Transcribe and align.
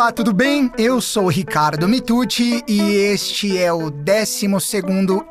Olá, 0.00 0.10
tudo 0.10 0.32
bem? 0.32 0.72
Eu 0.78 0.98
sou 0.98 1.28
Ricardo 1.28 1.86
Mitucci 1.86 2.64
e 2.66 2.80
este 2.80 3.58
é 3.58 3.70
o 3.70 3.90
12 3.90 4.48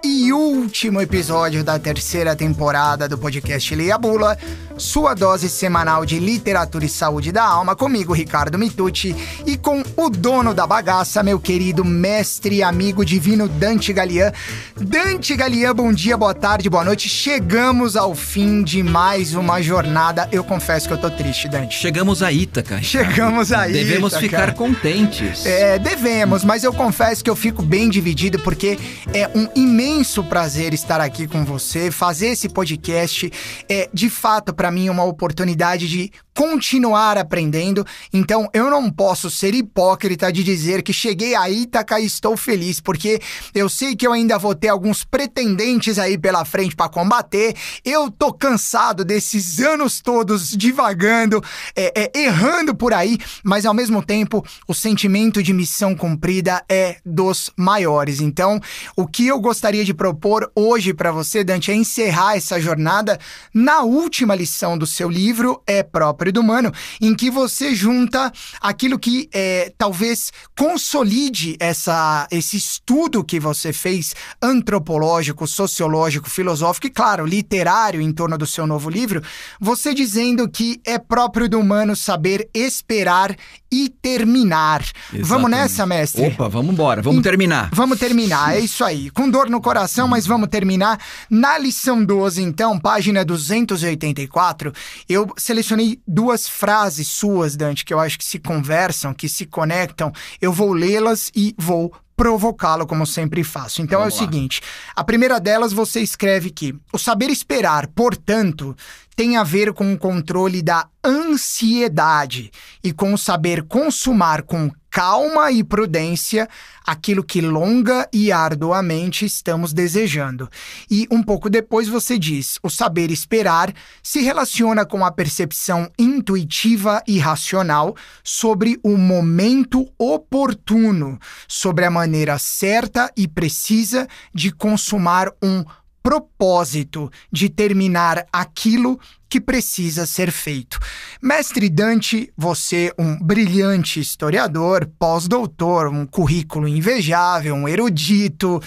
e 0.04 0.31
último 0.31 1.02
episódio 1.02 1.63
da 1.63 1.79
terceira 1.79 2.36
temporada 2.36 3.10
do 3.10 3.18
podcast 3.18 3.74
Leia 3.74 3.97
Bula, 3.97 4.38
sua 4.79 5.13
dose 5.13 5.49
semanal 5.49 6.05
de 6.05 6.20
literatura 6.20 6.86
e 6.86 6.89
saúde 6.89 7.31
da 7.31 7.44
alma, 7.44 7.76
comigo, 7.76 8.13
Ricardo 8.13 8.58
Mitucci, 8.58 9.15
e 9.46 9.58
com 9.58 9.83
o 9.97 10.10
dono 10.10 10.54
da 10.54 10.65
bagaça, 10.65 11.22
meu 11.22 11.40
querido 11.40 11.83
mestre 11.83 12.55
e 12.55 12.63
amigo 12.63 13.04
divino 13.04 13.47
Dante 13.47 13.92
Galian. 13.92 14.31
Dante 14.79 15.36
Galian, 15.36 15.76
bom 15.76 15.92
dia, 15.92 16.16
boa 16.16 16.34
tarde, 16.34 16.70
boa 16.70 16.86
noite. 16.86 17.09
Chegamos 17.09 17.98
ao 17.98 18.16
fim 18.16 18.63
de 18.63 18.81
mais 18.81 19.36
uma 19.36 19.62
jornada. 19.62 20.30
Eu 20.31 20.44
confesso 20.44 20.88
que 20.88 20.94
eu 20.94 20.98
tô 20.98 21.09
triste, 21.09 21.50
Dante. 21.50 21.76
Chegamos 21.76 22.23
a 22.23 22.32
Ítaca. 22.32 22.82
Chegamos 22.82 23.52
a 23.52 23.68
Devemos 23.68 24.14
Ítaca. 24.14 24.22
ficar 24.22 24.54
contentes. 24.54 25.46
É, 25.46 25.77
devemos, 25.77 26.44
mas 26.44 26.64
eu 26.64 26.72
confesso 26.73 27.23
que 27.23 27.30
eu 27.30 27.36
fico 27.36 27.62
bem 27.62 27.90
dividido 27.90 28.40
porque 28.40 28.80
é 29.14 29.30
um 29.36 29.48
imenso 29.55 30.23
prazer 30.23 30.73
estar 30.73 31.02
aqui 31.02 31.27
com 31.27 31.44
você, 31.44 31.91
fazer 31.91 32.27
esse 32.27 32.48
podcast 32.48 33.32
é 33.68 33.90
de 33.94 34.09
fato 34.09 34.54
para 34.54 34.69
mim 34.72 34.90
uma 34.90 35.04
oportunidade 35.04 35.88
de 35.88 36.12
continuar 36.40 37.18
aprendendo. 37.18 37.86
Então 38.14 38.48
eu 38.54 38.70
não 38.70 38.90
posso 38.90 39.30
ser 39.30 39.54
hipócrita 39.54 40.32
de 40.32 40.42
dizer 40.42 40.82
que 40.82 40.94
cheguei 40.94 41.36
a 41.36 41.50
Ítaca 41.50 42.00
e 42.00 42.05
estou 42.05 42.38
feliz, 42.38 42.80
porque 42.80 43.20
eu 43.54 43.68
sei 43.68 43.94
que 43.94 44.08
eu 44.08 44.14
ainda 44.14 44.38
vou 44.38 44.55
ter 44.55 44.70
alguns 44.70 45.04
pretendentes 45.04 46.00
aí 46.00 46.18
pela 46.18 46.45
frente 46.45 46.78
para 46.78 46.88
combater. 46.88 47.54
Eu 47.84 48.09
tô 48.09 48.32
cansado 48.32 49.04
desses 49.04 49.59
anos 49.59 50.00
todos 50.00 50.52
divagando, 50.52 51.44
é, 51.76 52.04
é, 52.06 52.20
errando 52.20 52.73
por 52.73 52.94
aí, 52.94 53.17
mas 53.44 53.66
ao 53.66 53.73
mesmo 53.73 54.02
tempo 54.02 54.42
o 54.66 54.73
sentimento 54.73 55.44
de 55.44 55.52
missão 55.52 55.94
cumprida 55.94 56.64
é 56.70 57.00
dos 57.06 57.52
maiores. 57.58 58.22
Então, 58.22 58.62
o 58.95 59.06
que 59.06 59.28
eu 59.28 59.42
gostaria 59.42 59.84
de 59.84 59.94
propor 59.94 60.50
hoje 60.56 60.94
para 60.94 61.12
você, 61.12 61.44
Dante, 61.44 61.70
é 61.70 61.75
encerrar 61.75 62.38
essa 62.38 62.62
jornada 62.62 63.20
na 63.53 63.81
última 63.81 64.36
lição 64.36 64.59
do 64.78 64.86
seu 64.86 65.10
livro, 65.10 65.62
É 65.66 65.84
Próprio 65.84 66.34
do 66.34 66.42
Humano, 66.42 66.72
em 67.00 67.16
que 67.16 67.30
você 67.30 67.74
junta 67.74 68.32
aquilo 68.60 69.00
que 69.00 69.30
é, 69.34 69.72
talvez 69.78 70.32
consolide 70.58 71.56
essa, 71.60 72.28
esse 72.32 72.58
estudo 72.58 73.24
que 73.24 73.40
você 73.40 73.72
fez, 73.72 74.14
antropológico, 74.42 75.48
sociológico, 75.48 76.30
filosófico 76.30 76.88
e, 76.88 76.90
claro, 76.90 77.26
literário 77.26 78.02
em 78.02 78.12
torno 78.12 78.38
do 78.38 78.46
seu 78.46 78.68
novo 78.68 78.90
livro, 78.90 79.22
você 79.60 79.94
dizendo 79.94 80.50
que 80.50 80.82
é 80.86 80.98
próprio 80.98 81.48
do 81.48 81.60
humano 81.60 81.96
saber 81.96 82.50
esperar 82.54 83.36
e 83.72 83.89
terminar. 83.89 84.84
Vamos 85.12 85.28
Exatamente. 85.28 85.50
nessa, 85.52 85.86
mestre? 85.86 86.28
Opa, 86.28 86.48
vamos 86.48 86.73
embora, 86.73 87.02
vamos 87.02 87.20
Em- 87.20 87.23
terminar. 87.23 87.70
Vamos 87.73 88.00
terminar, 88.00 88.56
é 88.56 88.59
isso 88.59 88.84
aí. 88.84 89.09
Com 89.12 89.30
dor 89.30 89.50
no 89.50 89.62
coração, 89.62 90.08
mas 90.08 90.25
vamos 90.25 90.50
terminar. 90.50 91.00
Na 91.30 91.58
lição 91.58 92.03
12, 92.03 92.42
então, 92.42 92.80
página 92.80 93.23
284, 93.23 94.73
eu 95.08 95.28
selecionei 95.38 96.00
duas 96.08 96.47
frases 96.47 97.08
suas, 97.08 97.56
Dante, 97.56 97.86
que 97.86 97.94
eu 97.94 98.00
acho 98.00 98.17
que 98.17 98.25
se 98.25 98.40
conversam, 98.40 99.14
que 99.14 99.28
se 99.30 99.45
conectam. 99.45 100.12
Eu 100.42 100.52
vou 100.52 100.73
lê-las 100.73 101.31
e 101.36 101.53
vou 101.58 101.94
provocá-lo, 102.20 102.86
como 102.86 103.06
sempre 103.06 103.45
faço. 103.45 103.81
Então 103.81 104.00
Vamos 104.00 104.16
é 104.16 104.17
o 104.17 104.20
lá. 104.20 104.25
seguinte: 104.28 104.62
a 104.94 105.03
primeira 105.06 105.39
delas 105.39 105.72
você 105.72 106.02
escreve 106.02 106.50
que 106.50 106.75
o 106.92 106.98
saber 106.98 107.30
esperar, 107.30 107.88
portanto, 107.88 108.75
tem 109.16 109.38
a 109.38 109.44
ver 109.44 109.72
com 109.72 109.94
o 109.94 109.98
controle 109.98 110.62
da 110.62 110.86
ansiedade 111.03 112.52
e 112.84 112.92
com 112.92 113.14
o 113.14 113.17
saber 113.17 113.64
consumar 113.64 114.44
com 114.44 114.70
calma 114.90 115.52
e 115.52 115.64
prudência 115.64 116.48
aquilo 116.86 117.23
que 117.23 117.40
longa 117.40 118.09
e 118.12 118.32
arduamente 118.32 119.24
estamos 119.25 119.74
desejando. 119.74 120.50
E 120.90 121.08
um 121.12 121.22
pouco 121.22 121.50
depois 121.50 121.88
você 121.88 122.18
diz: 122.18 122.58
o 122.63 122.69
saber 122.69 123.12
esperar 123.12 123.74
se 124.02 124.22
relaciona 124.22 124.86
com 124.86 125.06
a 125.06 125.12
percepção 125.12 125.90
intuitiva 125.97 127.03
e 127.08 127.19
racional 127.19 127.96
sobre 128.24 128.80
o 128.84 128.97
momento 128.97 129.88
oportuno, 129.97 131.19
sobre 131.47 131.86
a 131.86 131.92
maneira 131.92 132.40
certa 132.40 133.12
e 133.16 133.28
precisa 133.28 134.08
de 134.34 134.52
consumar 134.52 135.31
um 135.42 135.63
propósito 136.02 137.12
de 137.32 137.50
terminar 137.50 138.26
aquilo 138.32 139.00
que 139.30 139.40
precisa 139.40 140.06
ser 140.06 140.32
feito. 140.32 140.80
Mestre 141.22 141.70
Dante, 141.70 142.34
você, 142.36 142.92
um 142.98 143.18
brilhante 143.18 144.00
historiador, 144.00 144.90
pós-doutor, 144.98 145.88
um 145.88 146.06
currículo 146.06 146.68
invejável, 146.68 147.54
um 147.54 147.68
erudito, 147.68 148.62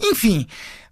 enfim. 0.00 0.46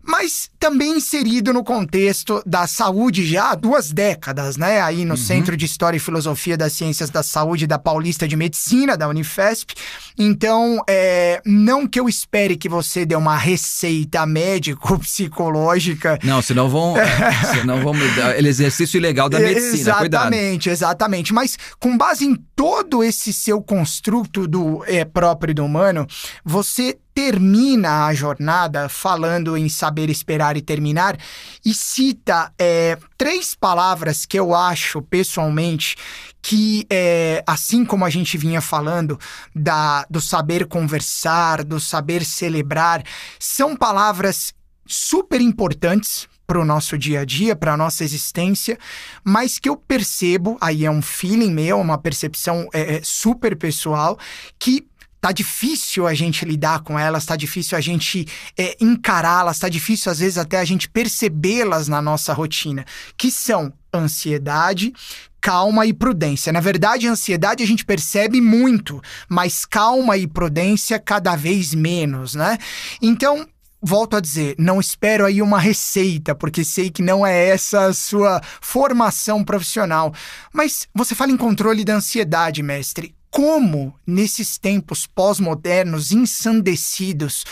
Mas 0.08 0.48
também 0.58 0.96
inserido 0.96 1.52
no 1.52 1.62
contexto 1.62 2.42
da 2.46 2.66
saúde 2.66 3.26
já 3.26 3.50
há 3.50 3.54
duas 3.54 3.92
décadas, 3.92 4.56
né? 4.56 4.80
Aí 4.80 5.04
no 5.04 5.18
Centro 5.18 5.56
de 5.56 5.66
História 5.66 5.98
e 5.98 6.00
Filosofia 6.00 6.56
das 6.56 6.72
Ciências 6.72 7.10
da 7.10 7.22
Saúde 7.22 7.66
da 7.66 7.78
Paulista 7.78 8.26
de 8.26 8.34
Medicina, 8.34 8.96
da 8.96 9.06
Unifesp. 9.06 9.74
Então, 10.18 10.82
é, 10.88 11.42
não 11.44 11.86
que 11.86 12.00
eu 12.00 12.08
espere 12.08 12.56
que 12.56 12.68
você 12.68 13.04
dê 13.04 13.14
uma 13.14 13.36
receita 13.36 14.24
médico-psicológica 14.24 16.18
Não, 16.24 16.40
senão 16.40 16.68
vão, 16.68 16.94
senão 17.52 17.82
vão 17.82 17.92
me 17.94 18.08
dar 18.12 18.42
exercício 18.42 18.98
ilegal 18.98 19.28
da 19.28 19.38
medicina, 19.38 19.94
cuidado. 19.96 20.32
Exatamente, 20.32 20.70
exatamente. 20.70 21.32
Mas 21.32 21.58
com 21.78 21.96
base 21.96 22.24
em 22.24 22.34
todo 22.56 23.04
esse 23.04 23.32
seu 23.32 23.62
construto 23.62 24.46
do 24.46 24.82
é, 24.86 25.04
próprio 25.04 25.54
do 25.54 25.64
humano, 25.64 26.06
você 26.44 26.98
termina 27.18 28.06
a 28.06 28.14
jornada 28.14 28.88
falando 28.88 29.56
em 29.56 29.68
saber 29.68 30.08
esperar 30.08 30.56
e 30.56 30.62
terminar 30.62 31.18
e 31.64 31.74
cita 31.74 32.52
é, 32.56 32.96
três 33.16 33.56
palavras 33.56 34.24
que 34.24 34.38
eu 34.38 34.54
acho 34.54 35.02
pessoalmente 35.02 35.96
que 36.40 36.86
é, 36.88 37.42
assim 37.44 37.84
como 37.84 38.04
a 38.04 38.08
gente 38.08 38.38
vinha 38.38 38.60
falando 38.60 39.18
da, 39.52 40.06
do 40.08 40.20
saber 40.20 40.68
conversar, 40.68 41.64
do 41.64 41.80
saber 41.80 42.24
celebrar, 42.24 43.02
são 43.36 43.74
palavras 43.74 44.54
super 44.86 45.40
importantes 45.40 46.28
para 46.46 46.60
o 46.60 46.64
nosso 46.64 46.96
dia 46.96 47.22
a 47.22 47.24
dia, 47.24 47.56
para 47.56 47.74
a 47.74 47.76
nossa 47.76 48.04
existência, 48.04 48.78
mas 49.24 49.58
que 49.58 49.68
eu 49.68 49.76
percebo, 49.76 50.56
aí 50.60 50.84
é 50.84 50.90
um 50.90 51.02
feeling 51.02 51.50
meu, 51.50 51.80
uma 51.80 51.98
percepção 51.98 52.68
é, 52.72 52.94
é, 52.94 53.00
super 53.02 53.56
pessoal, 53.56 54.16
que 54.56 54.86
tá 55.20 55.32
difícil 55.32 56.06
a 56.06 56.14
gente 56.14 56.44
lidar 56.44 56.80
com 56.80 56.98
elas, 56.98 57.26
tá 57.26 57.36
difícil 57.36 57.76
a 57.76 57.80
gente 57.80 58.26
é, 58.56 58.76
encará-las, 58.80 59.58
tá 59.58 59.68
difícil 59.68 60.10
às 60.10 60.18
vezes 60.18 60.38
até 60.38 60.58
a 60.58 60.64
gente 60.64 60.88
percebê-las 60.88 61.88
na 61.88 62.00
nossa 62.00 62.32
rotina, 62.32 62.84
que 63.16 63.30
são 63.30 63.72
ansiedade, 63.92 64.92
calma 65.40 65.86
e 65.86 65.92
prudência. 65.92 66.52
Na 66.52 66.60
verdade, 66.60 67.08
a 67.08 67.12
ansiedade 67.12 67.62
a 67.62 67.66
gente 67.66 67.84
percebe 67.84 68.40
muito, 68.40 69.00
mas 69.28 69.64
calma 69.64 70.16
e 70.16 70.26
prudência 70.26 70.98
cada 70.98 71.36
vez 71.36 71.74
menos, 71.74 72.34
né? 72.34 72.58
Então, 73.00 73.46
volto 73.80 74.16
a 74.16 74.20
dizer, 74.20 74.54
não 74.58 74.80
espero 74.80 75.24
aí 75.24 75.40
uma 75.40 75.58
receita, 75.58 76.34
porque 76.34 76.64
sei 76.64 76.90
que 76.90 77.02
não 77.02 77.26
é 77.26 77.48
essa 77.48 77.86
a 77.86 77.94
sua 77.94 78.40
formação 78.60 79.44
profissional. 79.44 80.12
Mas 80.52 80.88
você 80.94 81.14
fala 81.14 81.32
em 81.32 81.36
controle 81.36 81.84
da 81.84 81.94
ansiedade, 81.94 82.62
mestre. 82.62 83.14
Como, 83.30 83.94
nesses 84.06 84.58
tempos 84.58 85.06
pós-modernos 85.06 86.12
ensandecidos, 86.12 87.44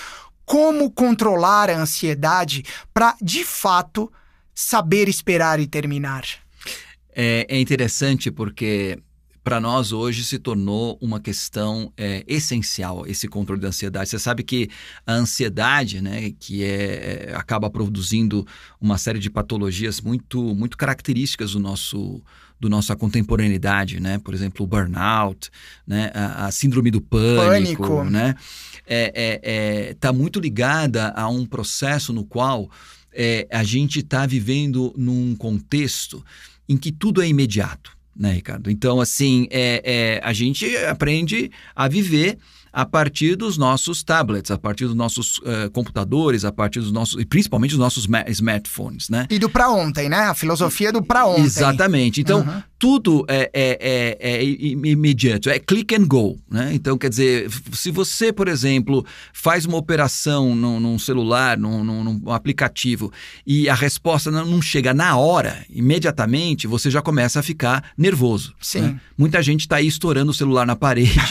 como 0.45 0.91
controlar 0.91 1.69
a 1.69 1.79
ansiedade 1.79 2.65
para, 2.95 3.17
de 3.21 3.45
fato, 3.45 4.11
saber 4.55 5.09
esperar 5.09 5.61
e 5.61 5.67
terminar? 5.67 6.25
É, 7.15 7.47
é 7.49 7.61
interessante 7.61 8.31
porque 8.31 8.99
para 9.47 9.61
nós 9.61 9.93
hoje 9.93 10.25
se 10.25 10.41
tornou 10.41 10.99
uma 11.01 11.21
questão 11.21 11.93
é, 11.97 12.25
essencial 12.27 13.07
esse 13.07 13.29
controle 13.29 13.61
da 13.61 13.69
ansiedade. 13.69 14.11
Você 14.11 14.19
sabe 14.19 14.43
que 14.43 14.69
a 15.07 15.13
ansiedade, 15.13 16.01
né, 16.01 16.33
que 16.41 16.65
é, 16.65 17.29
é, 17.31 17.37
acaba 17.37 17.71
produzindo 17.71 18.45
uma 18.81 18.99
série 18.99 19.21
de 19.21 19.31
patologias 19.31 20.01
muito, 20.01 20.43
muito 20.53 20.77
características 20.77 21.53
do 21.53 21.61
nosso 21.61 22.21
do 22.59 22.69
nossa 22.69 22.97
contemporaneidade, 22.97 24.01
né? 24.01 24.19
Por 24.19 24.35
exemplo, 24.35 24.65
o 24.65 24.67
burnout, 24.67 25.51
né? 25.87 26.11
A, 26.15 26.47
a 26.47 26.51
síndrome 26.51 26.91
do 26.91 27.01
pânico, 27.01 27.83
Pânico. 27.83 28.05
né? 28.05 28.35
É, 28.87 29.13
é, 29.15 29.41
é, 29.91 29.95
tá 29.95 30.13
muito 30.13 30.39
ligada 30.39 31.11
a 31.11 31.29
um 31.29 31.45
processo 31.45 32.13
no 32.13 32.25
qual 32.25 32.71
é, 33.13 33.47
a 33.51 33.65
gente 33.65 34.01
está 34.01 34.27
vivendo 34.27 34.95
num 34.97 35.35
contexto 35.35 36.25
em 36.69 36.77
que 36.77 36.93
tudo 36.93 37.23
é 37.23 37.29
imediato, 37.29 37.97
né, 38.15 38.33
Ricardo? 38.33 38.71
Então, 38.71 39.01
assim, 39.01 39.47
é, 39.51 39.83
é, 39.85 40.21
a 40.23 40.33
gente 40.33 40.77
aprende 40.77 41.51
a 41.75 41.89
viver 41.89 42.39
a 42.77 42.85
partir 42.85 43.37
dos 43.37 43.57
nossos 43.57 44.03
tablets, 44.05 44.51
a 44.51 44.59
partir 44.59 44.85
dos 44.85 44.95
nossos 44.95 45.39
uh, 45.39 45.71
computadores, 45.73 46.45
a 46.45 46.53
partir 46.53 46.81
dos 46.81 46.93
nossos, 46.93 47.19
e 47.19 47.25
principalmente 47.25 47.71
dos 47.71 47.79
nossos 47.79 48.07
ma- 48.07 48.27
smartphones, 48.29 49.09
né? 49.09 49.27
E 49.31 49.39
do 49.39 49.49
pra 49.49 49.71
ontem, 49.71 50.11
né? 50.11 50.19
A 50.25 50.35
filosofia 50.35 50.93
do 50.93 51.03
pra 51.03 51.25
ontem. 51.25 51.41
Exatamente. 51.45 52.21
Então, 52.21 52.41
Uhum. 52.41 52.63
tudo 52.79 53.25
é, 53.29 53.51
é, 53.55 54.19
é, 54.21 54.35
é 54.37 54.45
imediato, 54.45 55.49
é 55.49 55.59
click 55.59 55.95
and 55.95 56.05
go. 56.07 56.39
Né? 56.51 56.73
Então, 56.75 56.99
quer 56.99 57.09
dizer, 57.09 57.49
se 57.73 57.91
você, 57.91 58.31
por 58.31 58.47
exemplo, 58.47 59.07
faz 59.33 59.65
uma 59.65 59.79
operação 59.79 60.55
num, 60.55 60.79
num 60.79 60.99
celular, 60.99 61.57
num, 61.57 61.83
num, 61.83 62.31
aplicativo, 62.31 63.11
e 63.47 63.71
a 63.71 63.75
resposta 63.75 64.31
não, 64.31 64.45
não, 64.45 64.61
chega 64.61 64.93
na 64.93 65.17
hora, 65.17 65.65
imediatamente, 65.71 66.67
você 66.67 66.91
já 66.91 67.01
começa 67.01 67.41
a 67.41 67.43
ficar 67.43 67.91
nervoso. 67.97 68.53
Sim. 68.61 68.81
Né? 68.83 69.01
Muita 69.17 69.43
gente 69.43 69.61
está 69.61 69.77
aí 69.77 69.87
estourando 69.87 70.31
o 70.31 70.35
celular 70.35 70.67
na 70.67 70.77
parede. 70.77 71.17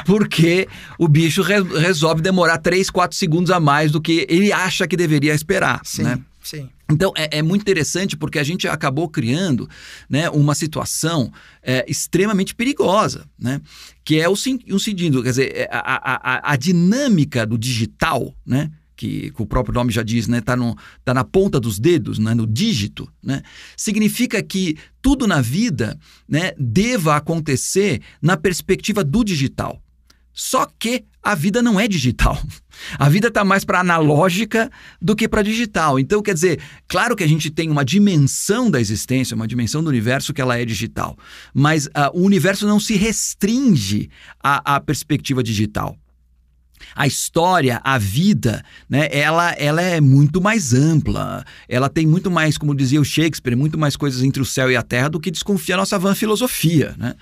porque 0.06 0.68
o 0.98 1.08
bicho 1.08 1.42
re 1.42 1.62
resolve 1.78 2.22
demorar 2.22 2.58
3, 2.58 2.90
4 2.90 3.16
segundos 3.16 3.50
a 3.50 3.60
mais 3.60 3.90
do 3.92 4.00
que 4.00 4.26
ele 4.28 4.52
acha 4.52 4.86
que 4.86 4.96
deveria 4.96 5.34
esperar. 5.34 5.80
Sim, 5.84 6.02
né? 6.02 6.18
sim. 6.42 6.68
Então 6.90 7.12
é, 7.16 7.38
é, 7.38 7.42
muito 7.42 7.62
interessante 7.62 8.16
porque 8.16 8.38
a 8.38 8.42
gente 8.42 8.66
acabou 8.66 9.08
criando 9.08 9.68
né, 10.08 10.28
uma 10.30 10.54
situação 10.54 11.32
é, 11.62 11.84
extremamente 11.88 12.54
perigosa, 12.54 13.26
né? 13.38 13.60
Que 14.04 14.20
é 14.20 14.28
o, 14.28 14.32
o 14.32 14.36
seguinte, 14.78 15.22
quer 15.22 15.30
dizer, 15.30 15.52
é, 15.54 15.68
a, 15.70 15.78
a, 15.78 16.52
a 16.52 16.56
dinâmica 16.56 17.46
do 17.46 17.56
digital, 17.56 18.34
né? 18.44 18.70
Que, 18.96 19.30
que, 19.30 19.40
o 19.40 19.46
próprio 19.46 19.72
nome 19.74 19.90
já 19.90 20.02
diz, 20.02 20.28
né? 20.28 20.42
Tá, 20.42 20.54
no, 20.54 20.76
tá 21.04 21.14
na 21.14 21.24
ponta 21.24 21.58
dos 21.58 21.78
dedos, 21.78 22.18
né? 22.18 22.34
no 22.34 22.46
dígito, 22.46 23.10
né? 23.22 23.42
Significa 23.74 24.42
que 24.42 24.76
tudo 25.00 25.26
na 25.26 25.40
vida 25.40 25.98
né, 26.28 26.52
deva 26.58 27.16
acontecer 27.16 28.02
na 28.20 28.36
perspectiva 28.36 29.02
do 29.02 29.24
digital. 29.24 29.80
Só 30.32 30.66
que 30.78 31.04
a 31.22 31.34
vida 31.34 31.60
não 31.60 31.78
é 31.78 31.86
digital. 31.86 32.40
A 32.98 33.10
vida 33.10 33.28
está 33.28 33.44
mais 33.44 33.62
para 33.62 33.80
analógica 33.80 34.70
do 35.02 35.14
que 35.14 35.28
para 35.28 35.42
digital. 35.42 35.98
Então, 35.98 36.22
quer 36.22 36.32
dizer, 36.32 36.62
claro 36.88 37.14
que 37.14 37.22
a 37.22 37.28
gente 37.28 37.50
tem 37.50 37.68
uma 37.68 37.84
dimensão 37.84 38.70
da 38.70 38.80
existência, 38.80 39.34
uma 39.34 39.46
dimensão 39.46 39.82
do 39.82 39.90
universo 39.90 40.32
que 40.32 40.40
ela 40.40 40.56
é 40.58 40.64
digital, 40.64 41.14
mas 41.52 41.88
uh, 41.88 42.10
o 42.14 42.22
universo 42.22 42.66
não 42.66 42.80
se 42.80 42.94
restringe 42.96 44.08
à, 44.42 44.76
à 44.76 44.80
perspectiva 44.80 45.42
digital 45.42 45.94
a 46.94 47.06
história, 47.06 47.80
a 47.84 47.98
vida, 47.98 48.64
né, 48.88 49.08
ela, 49.10 49.52
ela 49.52 49.82
é 49.82 50.00
muito 50.00 50.40
mais 50.40 50.72
ampla. 50.72 51.44
Ela 51.68 51.88
tem 51.88 52.06
muito 52.06 52.30
mais, 52.30 52.58
como 52.58 52.74
dizia 52.74 53.00
o 53.00 53.04
Shakespeare, 53.04 53.56
muito 53.56 53.78
mais 53.78 53.96
coisas 53.96 54.22
entre 54.22 54.42
o 54.42 54.44
céu 54.44 54.70
e 54.70 54.76
a 54.76 54.82
terra 54.82 55.08
do 55.08 55.20
que 55.20 55.30
desconfia 55.30 55.74
a 55.74 55.78
nossa 55.78 55.98
vã 55.98 56.14
filosofia. 56.14 56.94
Né? 56.98 57.14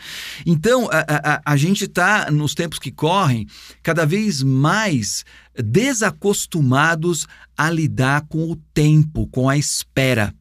Então, 0.47 0.89
a, 0.91 1.35
a, 1.35 1.53
a 1.53 1.57
gente 1.57 1.85
está, 1.85 2.31
nos 2.31 2.55
tempos 2.55 2.79
que 2.79 2.91
correm, 2.91 3.47
cada 3.83 4.05
vez 4.07 4.43
mais 4.43 5.25
desacostumados 5.57 7.27
a 7.57 7.71
lidar 7.71 8.27
com 8.29 8.51
o 8.51 8.57
tempo, 8.73 9.27
com 9.29 9.49
a 9.49 9.57
espera. 9.57 10.35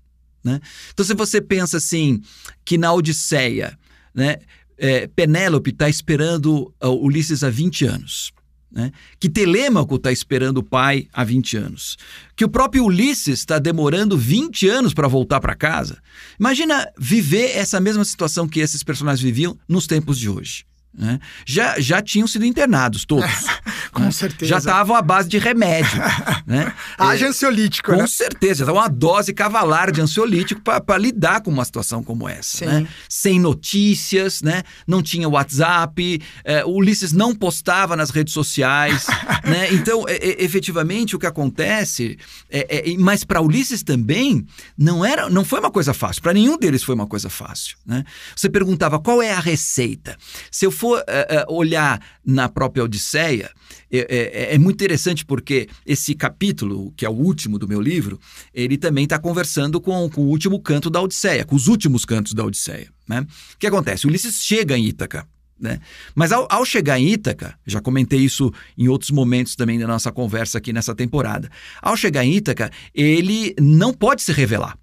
Né? 0.43 0.59
Então, 0.93 1.05
se 1.05 1.13
você 1.13 1.41
pensa 1.41 1.77
assim, 1.77 2.21
que 2.63 2.77
na 2.77 2.93
Odisseia, 2.93 3.77
né, 4.13 4.37
é, 4.77 5.07
Penélope 5.07 5.71
está 5.71 5.89
esperando 5.89 6.73
Ulisses 6.81 7.43
há 7.43 7.49
20 7.49 7.85
anos. 7.85 8.31
Né? 8.77 8.91
Que 9.19 9.27
Telêmaco 9.27 9.95
está 9.95 10.11
esperando 10.11 10.59
o 10.59 10.63
pai 10.63 11.07
há 11.11 11.23
20 11.23 11.57
anos. 11.57 11.97
Que 12.35 12.45
o 12.45 12.49
próprio 12.49 12.85
Ulisses 12.85 13.39
está 13.39 13.57
demorando 13.57 14.15
20 14.15 14.69
anos 14.69 14.93
para 14.93 15.07
voltar 15.07 15.39
para 15.39 15.55
casa. 15.55 15.97
Imagina 16.39 16.87
viver 16.95 17.57
essa 17.57 17.79
mesma 17.81 18.05
situação 18.05 18.47
que 18.47 18.59
esses 18.59 18.83
personagens 18.83 19.23
viviam 19.23 19.57
nos 19.67 19.87
tempos 19.87 20.19
de 20.19 20.29
hoje. 20.29 20.63
Né? 20.97 21.19
Já, 21.45 21.79
já 21.79 22.01
tinham 22.01 22.25
sido 22.25 22.43
internados 22.43 23.05
todos. 23.05 23.29
com 23.93 24.01
né? 24.01 24.11
certeza. 24.11 24.49
Já 24.49 24.57
estavam 24.57 24.95
à 24.95 25.01
base 25.01 25.29
de 25.29 25.37
remédio. 25.37 26.01
né? 26.45 26.73
Haja 26.97 27.25
é, 27.25 27.29
ansiolítico, 27.29 27.91
Com 27.91 27.97
né? 27.97 28.07
certeza. 28.07 28.63
Então, 28.63 28.75
uma 28.75 28.87
dose 28.87 29.31
cavalar 29.31 29.91
de 29.91 30.01
ansiolítico 30.01 30.59
para 30.61 30.97
lidar 30.97 31.41
com 31.41 31.51
uma 31.51 31.63
situação 31.63 32.03
como 32.03 32.27
essa. 32.27 32.65
Né? 32.65 32.87
Sem 33.07 33.39
notícias, 33.39 34.41
né? 34.41 34.63
não 34.87 35.03
tinha 35.03 35.29
WhatsApp, 35.29 36.21
é, 36.43 36.65
o 36.65 36.71
Ulisses 36.71 37.13
não 37.13 37.35
postava 37.35 37.95
nas 37.95 38.09
redes 38.09 38.33
sociais. 38.33 39.05
né? 39.45 39.71
Então, 39.73 40.03
é, 40.07 40.43
efetivamente, 40.43 41.15
o 41.15 41.19
que 41.19 41.27
acontece, 41.27 42.17
é, 42.49 42.91
é 42.91 42.97
mas 42.97 43.23
para 43.23 43.39
Ulisses 43.39 43.83
também, 43.83 44.47
não, 44.75 45.05
era, 45.05 45.29
não 45.29 45.45
foi 45.45 45.59
uma 45.59 45.71
coisa 45.71 45.93
fácil. 45.93 46.23
Para 46.23 46.33
nenhum 46.33 46.57
deles 46.57 46.83
foi 46.83 46.95
uma 46.95 47.05
coisa 47.05 47.29
fácil. 47.29 47.77
Né? 47.85 48.03
Você 48.35 48.49
perguntava 48.49 48.99
qual 48.99 49.21
é 49.21 49.31
a 49.31 49.39
receita. 49.39 50.17
Se 50.49 50.65
eu 50.65 50.71
for 50.71 50.86
uh, 50.95 51.03
olhar 51.49 52.01
na 52.25 52.49
própria 52.49 52.83
Odisseia, 52.83 53.49
é, 53.91 53.99
é, 53.99 54.55
é, 54.55 54.57
muito 54.57 54.75
interessante 54.75 55.25
porque 55.25 55.67
esse 55.85 56.13
capítulo, 56.13 56.93
que 56.95 57.05
é 57.05 57.09
o 57.09 57.13
último 57.13 57.57
do 57.57 57.67
meu 57.67 57.81
livro, 57.81 58.19
ele 58.53 58.77
também 58.77 59.05
está 59.05 59.17
conversando 59.17 59.79
com, 59.79 60.09
com, 60.09 60.21
o 60.21 60.27
último 60.27 60.59
canto 60.59 60.89
da 60.89 61.01
Odisseia, 61.01 61.45
com 61.45 61.55
os 61.55 61.67
últimos 61.67 62.03
cantos 62.03 62.33
da 62.33 62.43
Odisseia. 62.43 62.89
Né? 63.07 63.21
O 63.53 63.57
que 63.57 63.67
acontece? 63.67 64.05
Ulisses 64.05 64.43
chega 64.43 64.77
em 64.77 64.85
Ítaca. 64.85 65.25
Né? 65.59 65.79
Mas 66.13 66.31
ao, 66.31 66.47
ao, 66.51 66.63
chegar 66.65 66.99
em 66.99 67.07
Ítaca, 67.07 67.57
já 67.65 67.81
comentei 67.81 68.19
isso 68.19 68.53
em 68.77 68.87
outros 68.87 69.09
momentos 69.09 69.55
também 69.55 69.79
da 69.79 69.87
nossa 69.87 70.11
conversa 70.11 70.57
aqui 70.57 70.71
nessa 70.71 70.93
temporada. 70.93 71.49
Ao 71.81 71.97
chegar 71.97 72.23
em 72.23 72.33
Ítaca, 72.33 72.69
ele 72.93 73.55
não 73.59 73.93
pode 73.93 74.21
se 74.21 74.31
revelar. 74.31 74.77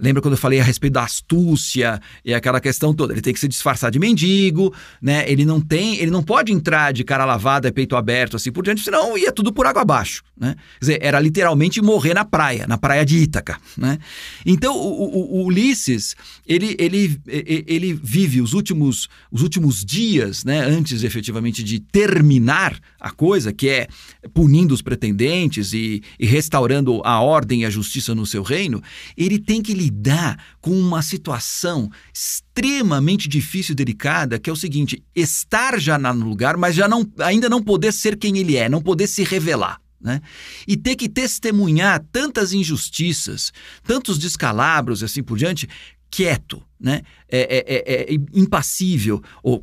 Lembra 0.00 0.22
quando 0.22 0.34
eu 0.34 0.38
falei 0.38 0.60
a 0.60 0.64
respeito 0.64 0.94
da 0.94 1.02
astúcia 1.02 2.00
e 2.24 2.32
aquela 2.32 2.60
questão 2.60 2.94
toda? 2.94 3.12
Ele 3.12 3.20
tem 3.20 3.32
que 3.32 3.40
se 3.40 3.48
disfarçar 3.48 3.90
de 3.90 3.98
mendigo, 3.98 4.72
né? 5.02 5.24
Ele 5.30 5.44
não 5.44 5.60
tem, 5.60 5.96
ele 5.96 6.10
não 6.10 6.22
pode 6.22 6.52
entrar 6.52 6.92
de 6.92 7.02
cara 7.02 7.24
lavada, 7.24 7.72
peito 7.72 7.96
aberto, 7.96 8.36
assim 8.36 8.52
por 8.52 8.62
diante, 8.62 8.82
senão 8.82 9.18
ia 9.18 9.32
tudo 9.32 9.52
por 9.52 9.66
água 9.66 9.82
abaixo, 9.82 10.22
né? 10.38 10.54
Quer 10.78 10.80
dizer, 10.80 10.98
era 11.02 11.18
literalmente 11.18 11.82
morrer 11.82 12.14
na 12.14 12.24
praia, 12.24 12.66
na 12.66 12.78
praia 12.78 13.04
de 13.04 13.18
Ítaca, 13.18 13.58
né? 13.76 13.98
Então, 14.46 14.76
o, 14.76 15.02
o, 15.02 15.40
o 15.40 15.44
Ulisses, 15.46 16.14
ele, 16.46 16.76
ele, 16.78 17.20
ele 17.26 17.92
vive 17.92 18.40
os 18.40 18.52
últimos, 18.52 19.08
os 19.30 19.42
últimos 19.42 19.84
dias, 19.84 20.44
né? 20.44 20.60
Antes, 20.60 21.02
efetivamente, 21.02 21.62
de 21.62 21.80
terminar 21.80 22.78
a 23.00 23.10
coisa, 23.10 23.52
que 23.52 23.68
é 23.68 23.88
punindo 24.34 24.74
os 24.74 24.82
pretendentes 24.82 25.72
e, 25.72 26.02
e 26.18 26.26
restaurando 26.26 27.00
a 27.04 27.20
ordem 27.20 27.62
e 27.62 27.64
a 27.64 27.70
justiça 27.70 28.14
no 28.14 28.26
seu 28.26 28.42
reino, 28.42 28.82
ele 29.16 29.38
tem 29.38 29.62
que 29.62 29.72
lidar 29.72 30.38
com 30.60 30.70
uma 30.70 31.00
situação 31.02 31.90
extremamente 32.12 33.28
difícil 33.28 33.72
e 33.72 33.76
delicada, 33.76 34.38
que 34.38 34.50
é 34.50 34.52
o 34.52 34.56
seguinte: 34.56 35.02
estar 35.14 35.78
já 35.80 35.98
no 35.98 36.28
lugar, 36.28 36.56
mas 36.56 36.74
já 36.74 36.88
não, 36.88 37.08
ainda 37.18 37.48
não 37.48 37.62
poder 37.62 37.92
ser 37.92 38.16
quem 38.16 38.38
ele 38.38 38.56
é, 38.56 38.68
não 38.68 38.82
poder 38.82 39.06
se 39.06 39.22
revelar. 39.22 39.80
Né? 40.00 40.20
E 40.66 40.76
ter 40.76 40.94
que 40.94 41.08
testemunhar 41.08 42.04
tantas 42.12 42.52
injustiças, 42.52 43.52
tantos 43.82 44.16
descalabros 44.16 45.02
e 45.02 45.04
assim 45.04 45.24
por 45.24 45.36
diante, 45.36 45.68
quieto, 46.10 46.62
né? 46.80 47.02
É, 47.30 47.40
é, 47.40 47.74
é, 47.74 48.14
é, 48.14 48.18
impassível, 48.32 49.22
ou, 49.42 49.62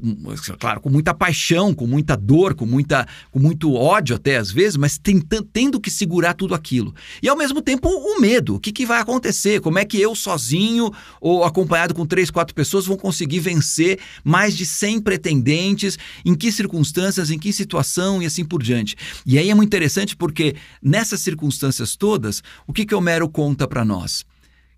claro, 0.60 0.82
com 0.82 0.90
muita 0.90 1.14
paixão, 1.14 1.74
com 1.74 1.88
muita 1.88 2.16
dor, 2.16 2.54
com, 2.54 2.66
muita, 2.66 3.08
com 3.32 3.40
muito 3.40 3.74
ódio 3.74 4.16
até 4.16 4.38
às 4.38 4.52
vezes, 4.52 4.78
mas 4.78 4.98
tentando, 4.98 5.48
tendo 5.52 5.80
que 5.80 5.90
segurar 5.90 6.34
tudo 6.34 6.54
aquilo. 6.54 6.94
E 7.24 7.30
ao 7.30 7.38
mesmo 7.38 7.62
tempo 7.62 7.90
o 7.90 8.20
medo, 8.20 8.56
o 8.56 8.60
que, 8.60 8.72
que 8.72 8.86
vai 8.86 9.00
acontecer? 9.00 9.62
Como 9.62 9.80
é 9.80 9.86
que 9.86 10.00
eu 10.00 10.14
sozinho 10.14 10.92
ou 11.20 11.44
acompanhado 11.44 11.96
com 11.96 12.06
três, 12.06 12.30
quatro 12.30 12.54
pessoas 12.54 12.86
vão 12.86 12.98
conseguir 12.98 13.40
vencer 13.40 13.98
mais 14.24 14.56
de 14.56 14.66
100 14.66 15.02
pretendentes? 15.02 15.98
Em 16.24 16.36
que 16.36 16.52
circunstâncias, 16.52 17.32
em 17.32 17.40
que 17.40 17.52
situação 17.52 18.22
e 18.22 18.26
assim 18.26 18.46
por 18.46 18.62
diante? 18.62 18.96
E 19.26 19.40
aí 19.40 19.50
é 19.50 19.56
muito 19.56 19.70
interessante 19.70 20.16
porque 20.16 20.56
nessas 20.84 21.22
circunstâncias 21.22 21.96
todas, 21.96 22.44
o 22.68 22.74
que, 22.74 22.86
que 22.86 22.94
Homero 22.94 23.28
conta 23.30 23.68
para 23.68 23.84
nós? 23.84 24.26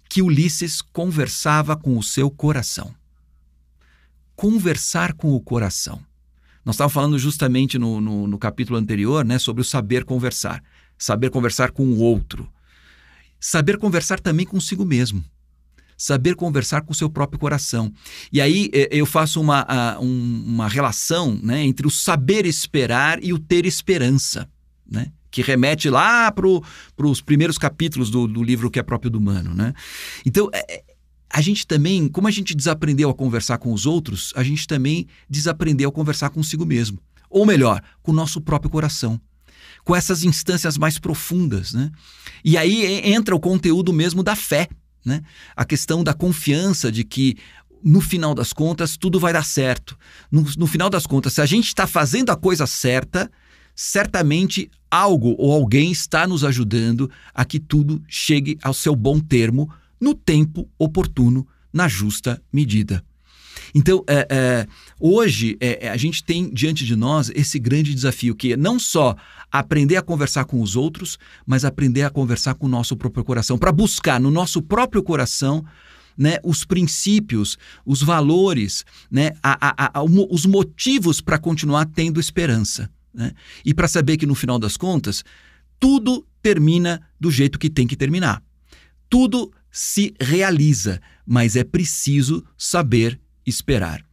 Que 0.09 0.21
Ulisses 0.21 0.81
conversava 0.81 1.75
com 1.75 1.97
o 1.97 2.03
seu 2.03 2.29
coração. 2.29 2.93
Conversar 4.35 5.13
com 5.13 5.33
o 5.33 5.39
coração. 5.39 5.99
Nós 6.63 6.75
estávamos 6.75 6.93
falando 6.93 7.19
justamente 7.19 7.79
no, 7.79 8.01
no, 8.01 8.27
no, 8.27 8.37
capítulo 8.37 8.77
anterior 8.77 9.23
né, 9.23 9.39
sobre 9.39 9.61
o 9.61 9.65
saber 9.65 10.03
conversar. 10.03 10.61
Saber 10.97 11.29
conversar 11.29 11.71
com 11.71 11.85
o 11.85 11.99
outro. 11.99 12.49
Saber 13.39 13.77
conversar 13.77 14.19
também 14.19 14.45
consigo 14.45 14.83
mesmo. 14.83 15.23
Saber 15.97 16.35
conversar 16.35 16.81
com 16.81 16.91
o 16.91 16.95
seu 16.95 17.09
próprio 17.09 17.39
coração. 17.39 17.91
E 18.31 18.41
aí 18.41 18.69
eh, 18.73 18.89
eu 18.91 19.05
faço 19.05 19.39
uma, 19.39 19.97
uma 19.97 20.67
relação 20.67 21.39
né, 21.41 21.63
entre 21.63 21.87
o 21.87 21.89
saber 21.89 22.45
esperar 22.45 23.23
e 23.23 23.31
o 23.31 23.39
ter 23.39 23.65
esperança. 23.65 24.49
Né? 24.85 25.11
Que 25.29 25.41
remete 25.41 25.89
lá 25.89 26.31
para 26.31 26.47
os 27.07 27.21
primeiros 27.21 27.57
capítulos 27.57 28.09
do, 28.09 28.27
do, 28.27 28.43
livro 28.43 28.71
que 28.71 28.79
é 28.79 28.83
próprio 28.83 29.11
do 29.11 29.17
humano. 29.17 29.53
Né? 29.53 29.73
Então, 30.25 30.49
é, 30.53 30.75
é, 30.75 30.83
a 31.29 31.41
gente 31.41 31.67
também, 31.67 32.07
como 32.07 32.27
a 32.27 32.31
gente 32.31 32.55
desaprendeu 32.55 33.09
a 33.09 33.13
conversar 33.13 33.57
com 33.57 33.73
os 33.73 33.85
outros, 33.85 34.33
a 34.35 34.43
gente 34.43 34.65
também 34.65 35.07
desaprendeu 35.29 35.89
a 35.89 35.91
conversar 35.91 36.29
consigo 36.29 36.65
mesmo. 36.65 36.99
Ou 37.29 37.45
melhor, 37.45 37.81
com 38.01 38.11
o 38.11 38.15
nosso 38.15 38.39
próprio 38.39 38.71
coração. 38.71 39.19
Com 39.83 39.95
essas 39.95 40.23
instâncias 40.23 40.77
mais 40.77 40.97
profundas. 40.97 41.73
Né? 41.73 41.91
E 42.43 42.57
aí 42.57 43.01
entra 43.09 43.35
o 43.35 43.39
conteúdo 43.39 43.91
mesmo 43.91 44.23
da 44.23 44.35
fé. 44.35 44.69
Né? 45.05 45.21
A 45.55 45.65
questão 45.65 46.03
da 46.03 46.13
confiança 46.13 46.91
de 46.91 47.03
que 47.03 47.37
no 47.83 48.01
final 48.01 48.33
das 48.33 48.51
contas, 48.51 48.97
tudo 48.97 49.19
vai 49.19 49.31
dar 49.31 49.45
certo. 49.45 49.97
No, 50.31 50.45
no 50.57 50.67
final 50.67 50.89
das 50.89 51.05
contas, 51.05 51.33
se 51.33 51.41
a 51.41 51.45
gente 51.45 51.67
está 51.67 51.85
fazendo 51.85 52.31
a 52.31 52.35
coisa 52.35 52.65
certa, 52.65 53.31
certamente 53.79 54.71
algo 54.89 55.35
ou 55.37 55.53
alguém 55.53 55.91
está 55.91 56.25
nos 56.25 56.43
ajudando 56.43 57.11
a 57.31 57.45
que 57.45 57.59
tudo 57.59 58.01
chegue 58.07 58.57
ao 58.63 58.73
seu 58.73 58.95
bom 58.95 59.19
termo 59.19 59.69
no 60.01 60.15
tempo 60.15 60.67
oportuno, 60.79 61.47
na 61.71 61.87
justa 61.87 62.41
medida. 62.51 63.03
Então, 63.75 64.03
é, 64.07 64.27
é, 64.31 64.67
hoje, 64.99 65.57
é, 65.59 65.89
a 65.89 65.97
gente 65.97 66.23
tem 66.23 66.51
diante 66.51 66.85
de 66.85 66.95
nós 66.95 67.29
esse 67.35 67.59
grande 67.59 67.93
desafio, 67.93 68.35
que 68.35 68.53
é 68.53 68.57
não 68.57 68.79
só 68.79 69.15
aprender 69.51 69.97
a 69.97 70.01
conversar 70.01 70.45
com 70.45 70.59
os 70.61 70.75
outros, 70.75 71.19
mas 71.45 71.63
aprender 71.63 72.01
a 72.01 72.09
conversar 72.09 72.55
com 72.55 72.65
o 72.65 72.69
nosso 72.69 72.97
próprio 72.97 73.23
coração, 73.23 73.59
para 73.59 73.71
buscar 73.71 74.19
no 74.19 74.31
nosso 74.31 74.59
próprio 74.61 75.03
coração 75.03 75.63
né, 76.17 76.37
os 76.43 76.65
princípios, 76.65 77.59
os 77.85 78.01
valores, 78.01 78.83
né, 79.11 79.33
a, 79.43 79.85
a, 79.85 79.99
a, 79.99 80.03
os 80.03 80.47
motivos 80.47 81.21
para 81.21 81.37
continuar 81.37 81.85
tendo 81.85 82.19
esperança. 82.19 82.89
Né? 83.17 83.33
E 83.65 83.73
para 83.73 83.87
saber 83.87 84.15
que 84.15 84.27
no 84.27 84.35
final 84.35 84.59
das 84.59 84.77
contas, 84.77 85.25
tudo 85.79 86.25
termina 86.41 87.01
do 87.19 87.31
jeito 87.31 87.57
que 87.57 87.69
tem 87.69 87.87
que 87.87 87.95
terminar. 87.95 88.43
Tudo 89.09 89.51
se 89.71 90.13
realiza, 90.19 91.01
mas 91.25 91.55
é 91.55 91.63
preciso 91.63 92.45
saber 92.55 93.19
esperar. 93.45 94.06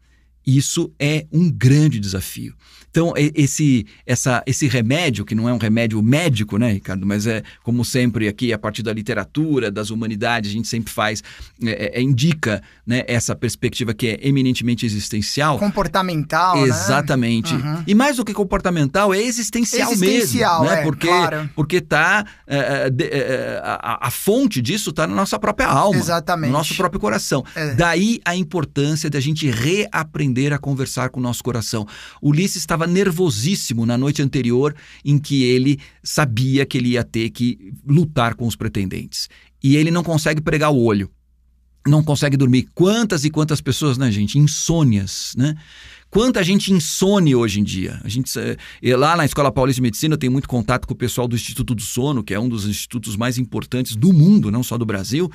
Isso 0.47 0.93
é 0.99 1.27
um 1.33 1.51
grande 1.51 1.99
desafio. 1.99 2.55
Então, 2.95 3.13
esse, 3.17 3.85
essa, 4.07 4.41
esse 4.47 4.69
remédio, 4.69 5.25
que 5.25 5.35
não 5.35 5.49
é 5.49 5.53
um 5.53 5.59
remédio 5.59 6.01
médico, 6.01 6.57
né, 6.59 6.71
Ricardo? 6.71 7.05
Mas 7.05 7.27
é, 7.27 7.43
como 7.65 7.85
sempre, 7.85 8.29
aqui, 8.29 8.53
a 8.53 8.59
partir 8.59 8.85
da 8.85 8.93
literatura, 8.93 9.69
das 9.69 9.91
humanidades, 9.91 10.49
a 10.49 10.53
gente 10.53 10.69
sempre 10.69 10.93
faz, 10.93 11.21
é, 11.61 11.99
é, 11.99 12.01
indica 12.01 12.63
né, 12.87 13.03
essa 13.09 13.35
perspectiva 13.35 13.93
que 13.93 14.07
é 14.07 14.19
eminentemente 14.23 14.87
existencial. 14.87 15.59
Comportamental, 15.59 16.61
né? 16.61 16.69
Exatamente. 16.69 17.53
Né? 17.53 17.79
Uhum. 17.79 17.85
E 17.85 17.97
mais 17.97 18.19
do 18.19 18.25
que 18.25 18.33
comportamental, 18.33 19.13
é 19.13 19.21
existencial, 19.21 19.91
existencial 19.91 20.61
mesmo. 20.61 20.77
Né? 20.77 20.81
É, 20.81 20.85
porque, 20.85 21.07
claro. 21.09 21.51
Porque 21.57 21.81
tá, 21.81 22.25
é, 22.47 22.57
é, 22.57 22.93
é, 23.03 23.61
a, 23.65 24.07
a, 24.07 24.11
fonte 24.13 24.63
disso 24.63 24.91
está 24.91 25.05
na 25.05 25.17
nossa 25.17 25.37
própria 25.37 25.67
alma. 25.67 25.99
Exatamente. 25.99 26.53
No 26.53 26.59
nosso 26.59 26.77
próprio 26.77 27.01
coração. 27.01 27.45
Daí 27.77 28.21
a 28.25 28.37
importância 28.37 29.11
de 29.11 29.19
a 29.19 29.21
gente 29.21 29.51
reaprender 29.51 30.34
a 30.53 30.59
conversar 30.59 31.11
com 31.11 31.21
o 31.21 31.23
nosso 31.23 31.43
coração. 31.43 31.87
Ulisses 32.23 32.57
estava 32.57 32.87
nervosíssimo 32.87 33.87
na 33.87 33.97
noite 33.97 34.23
anterior 34.23 34.75
em 35.05 35.19
que 35.19 35.43
ele 35.43 35.79
sabia 36.03 36.67
que 36.67 36.79
ele 36.79 36.91
ia 36.91 37.05
ter 37.05 37.31
que 37.31 37.73
lutar 37.87 38.35
com 38.35 38.47
os 38.47 38.57
pretendentes. 38.57 39.29
E 39.62 39.76
ele 39.76 39.91
não 39.91 40.03
consegue 40.03 40.41
pregar 40.41 40.71
o 40.71 40.83
olho. 40.83 41.11
Não 41.87 42.03
consegue 42.03 42.37
dormir. 42.37 42.69
Quantas 42.75 43.25
e 43.25 43.31
quantas 43.31 43.61
pessoas, 43.61 43.99
né, 43.99 44.11
gente? 44.11 44.38
Insônias, 44.38 45.35
né? 45.37 45.55
Quanta 46.14 46.45
gente 46.45 46.73
insone 46.73 47.35
hoje 47.35 47.59
em 47.59 47.64
dia. 47.64 48.00
A 48.05 48.09
gente, 48.09 48.31
eh, 48.38 48.97
lá 48.97 49.17
na 49.17 49.25
Escola 49.25 49.50
Paulista 49.50 49.79
de 49.79 49.83
Medicina, 49.83 50.17
tenho 50.17 50.31
muito 50.31 50.49
contato 50.49 50.87
com 50.87 50.95
o 50.95 50.97
pessoal 50.97 51.26
do 51.26 51.35
Instituto 51.35 51.75
do 51.75 51.83
Sono, 51.83 52.23
que 52.23 52.33
é 52.33 52.38
um 52.38 52.49
dos 52.49 52.67
institutos 52.67 53.17
mais 53.17 53.37
importantes 53.37 53.97
do 53.97 54.12
mundo, 54.12 54.49
não 54.49 54.62
só 54.62 54.79
do 54.79 54.87
Brasil. 54.87 55.29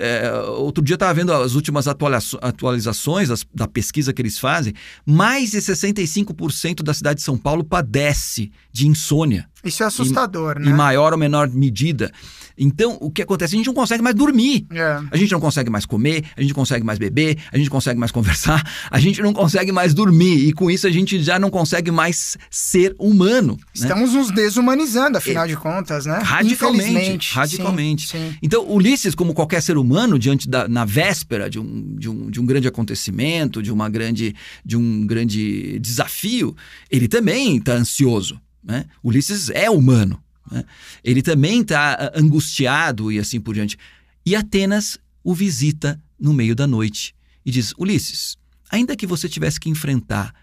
É, 0.00 0.30
outro 0.56 0.82
dia 0.82 0.94
eu 0.94 0.96
estava 0.96 1.12
vendo 1.12 1.32
as 1.32 1.54
últimas 1.54 1.86
atualizações 1.88 3.28
da 3.52 3.66
pesquisa 3.66 4.12
que 4.12 4.22
eles 4.22 4.38
fazem. 4.38 4.72
Mais 5.04 5.50
de 5.50 5.58
65% 5.58 6.82
da 6.82 6.94
cidade 6.94 7.18
de 7.18 7.24
São 7.24 7.36
Paulo 7.36 7.64
padece 7.64 8.52
de 8.72 8.86
insônia. 8.86 9.48
Isso 9.64 9.82
é 9.82 9.86
assustador, 9.86 10.56
em, 10.58 10.64
né? 10.64 10.70
Em 10.70 10.74
maior 10.74 11.12
ou 11.12 11.18
menor 11.18 11.48
medida. 11.48 12.12
Então, 12.58 12.98
o 13.00 13.10
que 13.10 13.22
acontece? 13.22 13.54
A 13.54 13.56
gente 13.56 13.66
não 13.66 13.74
consegue 13.74 14.02
mais 14.02 14.16
dormir. 14.16 14.66
É. 14.72 15.00
A 15.10 15.16
gente 15.16 15.30
não 15.30 15.40
consegue 15.40 15.70
mais 15.70 15.86
comer, 15.86 16.24
a 16.36 16.40
gente 16.40 16.50
não 16.50 16.56
consegue 16.56 16.84
mais 16.84 16.98
beber, 16.98 17.38
a 17.52 17.56
gente 17.56 17.66
não 17.66 17.72
consegue 17.72 18.00
mais 18.00 18.10
conversar, 18.10 18.62
a 18.90 18.98
gente 18.98 19.22
não 19.22 19.32
consegue 19.32 19.70
mais 19.70 19.94
dormir. 19.94 20.48
E 20.48 20.52
com 20.52 20.70
isso 20.70 20.86
a 20.86 20.90
gente 20.90 21.22
já 21.22 21.38
não 21.38 21.50
consegue 21.50 21.90
mais 21.90 22.36
ser 22.50 22.94
humano. 22.98 23.52
Né? 23.52 23.62
Estamos 23.74 24.12
né? 24.12 24.18
nos 24.18 24.30
desumanizando, 24.32 25.18
afinal 25.18 25.44
é. 25.44 25.48
de 25.48 25.56
contas, 25.56 26.04
né? 26.06 26.18
Radicalmente. 26.22 27.32
Radicalmente. 27.32 28.08
Sim, 28.08 28.30
sim. 28.30 28.38
Então, 28.42 28.68
Ulisses, 28.68 29.14
como 29.14 29.32
qualquer 29.32 29.62
ser 29.62 29.76
humano, 29.76 30.18
diante 30.18 30.48
da 30.48 30.66
na 30.66 30.84
véspera 30.84 31.48
de 31.48 31.58
um, 31.58 31.94
de, 31.96 32.08
um, 32.08 32.30
de 32.30 32.40
um 32.40 32.46
grande 32.46 32.66
acontecimento, 32.66 33.62
de, 33.62 33.70
uma 33.70 33.88
grande, 33.88 34.34
de 34.64 34.76
um 34.76 35.06
grande 35.06 35.78
desafio, 35.78 36.56
ele 36.90 37.06
também 37.06 37.56
está 37.56 37.74
ansioso. 37.74 38.40
Né? 38.68 38.84
Ulisses 39.02 39.48
é 39.48 39.70
humano. 39.70 40.22
Né? 40.50 40.62
Ele 41.02 41.22
também 41.22 41.62
está 41.62 41.94
ah, 41.94 42.12
angustiado 42.14 43.10
e 43.10 43.18
assim 43.18 43.40
por 43.40 43.54
diante. 43.54 43.78
E 44.26 44.36
Atenas 44.36 44.98
o 45.24 45.34
visita 45.34 46.00
no 46.20 46.34
meio 46.34 46.54
da 46.54 46.66
noite 46.66 47.14
e 47.44 47.50
diz: 47.50 47.72
Ulisses, 47.78 48.36
ainda 48.70 48.94
que 48.94 49.06
você 49.06 49.26
tivesse 49.26 49.58
que 49.58 49.70
enfrentar 49.70 50.34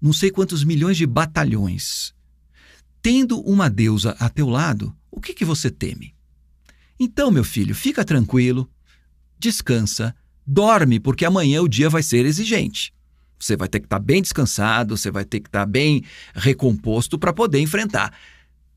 não 0.00 0.12
sei 0.12 0.30
quantos 0.30 0.64
milhões 0.64 0.96
de 0.96 1.06
batalhões, 1.06 2.14
tendo 3.00 3.40
uma 3.40 3.70
deusa 3.70 4.14
a 4.18 4.28
teu 4.28 4.48
lado, 4.48 4.94
o 5.10 5.20
que, 5.20 5.32
que 5.32 5.44
você 5.44 5.70
teme? 5.70 6.14
Então, 6.98 7.30
meu 7.30 7.44
filho, 7.44 7.74
fica 7.74 8.04
tranquilo, 8.04 8.70
descansa, 9.38 10.14
dorme, 10.46 11.00
porque 11.00 11.24
amanhã 11.24 11.62
o 11.62 11.68
dia 11.68 11.88
vai 11.88 12.02
ser 12.02 12.24
exigente. 12.24 12.93
Você 13.44 13.56
vai 13.56 13.68
ter 13.68 13.80
que 13.80 13.86
estar 13.86 13.98
tá 13.98 14.02
bem 14.02 14.22
descansado, 14.22 14.96
você 14.96 15.10
vai 15.10 15.24
ter 15.24 15.40
que 15.40 15.48
estar 15.48 15.60
tá 15.60 15.66
bem 15.66 16.02
recomposto 16.34 17.18
para 17.18 17.32
poder 17.32 17.60
enfrentar. 17.60 18.12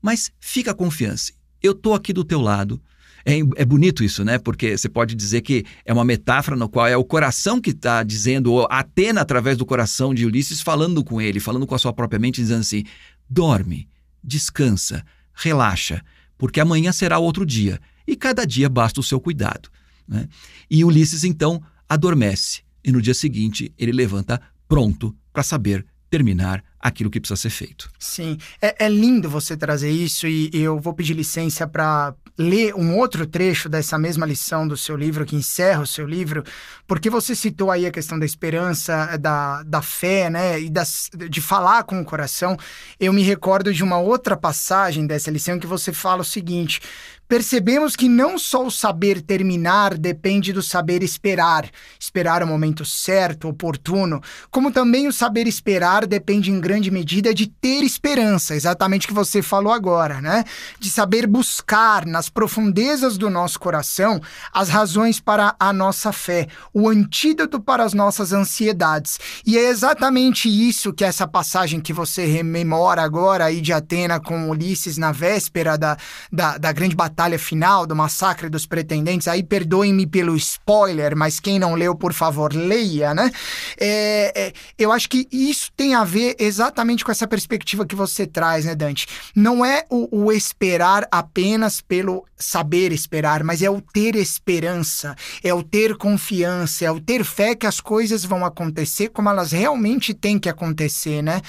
Mas 0.02 0.30
fica 0.38 0.72
a 0.72 0.74
confiança. 0.74 1.32
Eu 1.62 1.72
estou 1.72 1.94
aqui 1.94 2.12
do 2.12 2.22
teu 2.22 2.40
lado. 2.40 2.80
É, 3.24 3.38
é, 3.56 3.64
bonito 3.64 4.04
isso, 4.04 4.24
né? 4.24 4.38
Porque 4.38 4.76
você 4.76 4.88
pode 4.88 5.14
dizer 5.14 5.40
que 5.40 5.64
é 5.84 5.92
uma 5.92 6.04
metáfora 6.04 6.56
no 6.56 6.68
qual 6.68 6.86
é 6.86 6.96
o 6.96 7.04
coração 7.04 7.60
que 7.60 7.70
está 7.70 8.02
dizendo, 8.02 8.52
ou 8.52 8.66
Atena, 8.70 9.22
através 9.22 9.56
do 9.56 9.66
coração 9.66 10.14
de 10.14 10.26
Ulisses, 10.26 10.60
falando 10.60 11.02
com 11.02 11.20
ele, 11.20 11.40
falando 11.40 11.66
com 11.66 11.74
a 11.74 11.78
sua 11.78 11.92
própria 11.92 12.18
mente, 12.18 12.40
dizendo 12.40 12.60
assim: 12.60 12.84
dorme, 13.28 13.88
descansa, 14.22 15.04
relaxa, 15.34 16.02
porque 16.36 16.60
amanhã 16.60 16.92
será 16.92 17.18
outro 17.18 17.44
dia 17.44 17.80
e 18.06 18.14
cada 18.14 18.44
dia 18.44 18.68
basta 18.68 19.00
o 19.00 19.02
seu 19.02 19.18
cuidado. 19.20 19.70
Né? 20.06 20.28
E 20.70 20.84
Ulisses 20.84 21.24
então 21.24 21.62
adormece 21.88 22.62
e 22.84 22.92
no 22.92 23.02
dia 23.02 23.14
seguinte 23.14 23.72
ele 23.76 23.92
levanta 23.92 24.40
pronto 24.68 25.14
para 25.32 25.42
saber 25.42 25.84
terminar 26.10 26.62
aquilo 26.80 27.10
que 27.10 27.20
precisa 27.20 27.40
ser 27.40 27.50
feito. 27.50 27.90
Sim, 27.98 28.38
é, 28.62 28.86
é 28.86 28.88
lindo 28.88 29.28
você 29.28 29.56
trazer 29.56 29.90
isso 29.90 30.26
e, 30.26 30.50
e 30.52 30.60
eu 30.60 30.78
vou 30.78 30.94
pedir 30.94 31.14
licença 31.14 31.66
para 31.66 32.14
ler 32.38 32.72
um 32.74 32.96
outro 32.96 33.26
trecho 33.26 33.68
dessa 33.68 33.98
mesma 33.98 34.24
lição 34.24 34.66
do 34.66 34.76
seu 34.76 34.96
livro, 34.96 35.26
que 35.26 35.34
encerra 35.34 35.82
o 35.82 35.86
seu 35.86 36.06
livro, 36.06 36.44
porque 36.86 37.10
você 37.10 37.34
citou 37.34 37.68
aí 37.70 37.84
a 37.84 37.90
questão 37.90 38.16
da 38.16 38.24
esperança, 38.24 39.16
da, 39.18 39.64
da 39.64 39.82
fé, 39.82 40.30
né, 40.30 40.60
e 40.60 40.70
das, 40.70 41.10
de 41.28 41.40
falar 41.40 41.82
com 41.82 42.00
o 42.00 42.04
coração. 42.04 42.56
Eu 43.00 43.12
me 43.12 43.22
recordo 43.22 43.74
de 43.74 43.82
uma 43.82 43.98
outra 43.98 44.36
passagem 44.36 45.04
dessa 45.04 45.32
lição 45.32 45.58
que 45.58 45.66
você 45.66 45.92
fala 45.92 46.22
o 46.22 46.24
seguinte: 46.24 46.80
percebemos 47.28 47.94
que 47.94 48.08
não 48.08 48.38
só 48.38 48.66
o 48.66 48.70
saber 48.70 49.20
terminar 49.20 49.96
depende 49.98 50.52
do 50.52 50.62
saber 50.62 51.02
esperar, 51.02 51.68
esperar 52.00 52.42
o 52.42 52.46
momento 52.46 52.84
certo, 52.84 53.48
oportuno, 53.48 54.20
como 54.50 54.72
também 54.72 55.06
o 55.06 55.12
saber 55.12 55.46
esperar 55.46 56.06
depende 56.06 56.50
em 56.50 56.58
grande 56.58 56.90
medida 56.90 57.34
de 57.34 57.46
ter 57.46 57.82
esperança, 57.84 58.56
exatamente 58.56 59.04
o 59.04 59.08
que 59.08 59.14
você 59.14 59.42
falou 59.42 59.72
agora, 59.72 60.20
né? 60.22 60.44
De 60.80 60.88
saber 60.88 61.26
buscar 61.26 62.06
nas 62.06 62.30
profundezas 62.30 63.18
do 63.18 63.28
nosso 63.28 63.60
coração 63.60 64.20
as 64.52 64.70
razões 64.70 65.20
para 65.20 65.54
a 65.60 65.72
nossa 65.72 66.12
fé, 66.12 66.48
o 66.72 66.88
antídoto 66.88 67.60
para 67.60 67.84
as 67.84 67.92
nossas 67.92 68.32
ansiedades. 68.32 69.18
E 69.44 69.58
é 69.58 69.68
exatamente 69.68 70.48
isso 70.48 70.92
que 70.92 71.04
essa 71.04 71.26
passagem 71.26 71.80
que 71.80 71.92
você 71.92 72.24
rememora 72.24 73.02
agora 73.02 73.44
aí 73.44 73.60
de 73.60 73.72
Atena 73.72 74.18
com 74.18 74.48
Ulisses 74.48 74.96
na 74.96 75.12
véspera 75.12 75.76
da, 75.76 75.96
da, 76.32 76.56
da 76.56 76.72
grande 76.72 76.96
batalha 76.96 77.17
batalha 77.18 77.38
final 77.38 77.84
do 77.84 77.96
massacre 77.96 78.48
dos 78.48 78.64
pretendentes, 78.64 79.26
aí 79.26 79.42
perdoem-me 79.42 80.06
pelo 80.06 80.36
spoiler, 80.36 81.16
mas 81.16 81.40
quem 81.40 81.58
não 81.58 81.74
leu, 81.74 81.96
por 81.96 82.12
favor, 82.12 82.54
leia, 82.54 83.12
né? 83.12 83.32
É, 83.76 84.32
é, 84.36 84.52
eu 84.78 84.92
acho 84.92 85.08
que 85.08 85.26
isso 85.32 85.72
tem 85.76 85.96
a 85.96 86.04
ver 86.04 86.36
exatamente 86.38 87.04
com 87.04 87.10
essa 87.10 87.26
perspectiva 87.26 87.84
que 87.84 87.96
você 87.96 88.24
traz, 88.24 88.64
né, 88.64 88.76
Dante? 88.76 89.08
Não 89.34 89.64
é 89.64 89.84
o, 89.90 90.26
o 90.26 90.32
esperar 90.32 91.08
apenas 91.10 91.80
pelo 91.80 92.24
saber 92.36 92.92
esperar, 92.92 93.42
mas 93.42 93.62
é 93.62 93.68
o 93.68 93.80
ter 93.80 94.14
esperança, 94.14 95.16
é 95.42 95.52
o 95.52 95.60
ter 95.60 95.96
confiança, 95.96 96.84
é 96.84 96.90
o 96.90 97.00
ter 97.00 97.24
fé 97.24 97.56
que 97.56 97.66
as 97.66 97.80
coisas 97.80 98.24
vão 98.24 98.44
acontecer 98.44 99.08
como 99.08 99.28
elas 99.28 99.50
realmente 99.50 100.14
têm 100.14 100.38
que 100.38 100.48
acontecer, 100.48 101.20
né? 101.20 101.40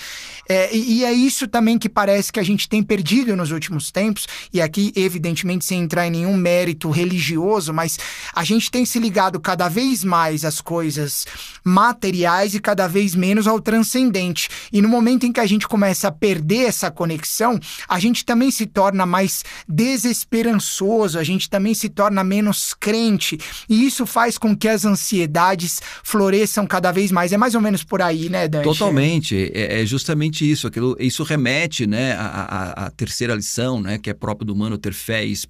É, 0.47 0.75
e, 0.75 0.99
e 0.99 1.05
é 1.05 1.13
isso 1.13 1.47
também 1.47 1.77
que 1.77 1.87
parece 1.87 2.31
que 2.31 2.39
a 2.39 2.43
gente 2.43 2.67
tem 2.67 2.81
perdido 2.81 3.35
nos 3.35 3.51
últimos 3.51 3.91
tempos, 3.91 4.27
e 4.51 4.59
aqui, 4.59 4.91
evidentemente, 4.95 5.58
sem 5.65 5.81
entrar 5.81 6.07
em 6.07 6.11
nenhum 6.11 6.35
mérito 6.35 6.89
religioso, 6.89 7.73
mas 7.73 7.97
a 8.33 8.43
gente 8.43 8.71
tem 8.71 8.85
se 8.85 8.99
ligado 8.99 9.39
cada 9.39 9.67
vez 9.67 10.03
mais 10.03 10.45
às 10.45 10.61
coisas 10.61 11.25
materiais 11.63 12.53
e 12.53 12.59
cada 12.59 12.87
vez 12.87 13.15
menos 13.15 13.47
ao 13.47 13.59
transcendente. 13.59 14.49
E 14.71 14.81
no 14.81 14.89
momento 14.89 15.25
em 15.25 15.31
que 15.31 15.39
a 15.39 15.45
gente 15.45 15.67
começa 15.67 16.07
a 16.07 16.11
perder 16.11 16.65
essa 16.65 16.91
conexão, 16.91 17.59
a 17.87 17.99
gente 17.99 18.25
também 18.25 18.51
se 18.51 18.65
torna 18.65 19.05
mais 19.05 19.43
desesperançoso, 19.67 21.19
a 21.19 21.23
gente 21.23 21.49
também 21.49 21.73
se 21.73 21.89
torna 21.89 22.23
menos 22.23 22.73
crente, 22.73 23.37
e 23.67 23.85
isso 23.85 24.05
faz 24.05 24.37
com 24.37 24.55
que 24.55 24.67
as 24.67 24.85
ansiedades 24.85 25.81
floresçam 26.03 26.65
cada 26.65 26.91
vez 26.91 27.11
mais. 27.11 27.31
É 27.31 27.37
mais 27.37 27.55
ou 27.55 27.61
menos 27.61 27.83
por 27.83 28.01
aí, 28.01 28.29
né, 28.29 28.47
Dante? 28.47 28.63
Totalmente. 28.63 29.51
É, 29.53 29.81
é 29.81 29.85
justamente 29.85 30.49
isso. 30.49 30.67
Aquilo, 30.67 30.95
isso 30.99 31.23
remete 31.23 31.87
né, 31.87 32.13
à, 32.13 32.25
à, 32.25 32.85
à 32.85 32.89
terceira 32.91 33.35
lição, 33.35 33.81
né, 33.81 33.97
que 33.97 34.09
é 34.09 34.13
próprio 34.13 34.45
do 34.45 34.53
humano 34.53 34.77
ter 34.77 34.93
fé 34.93 35.25
e 35.25 35.31
esperança, 35.31 35.48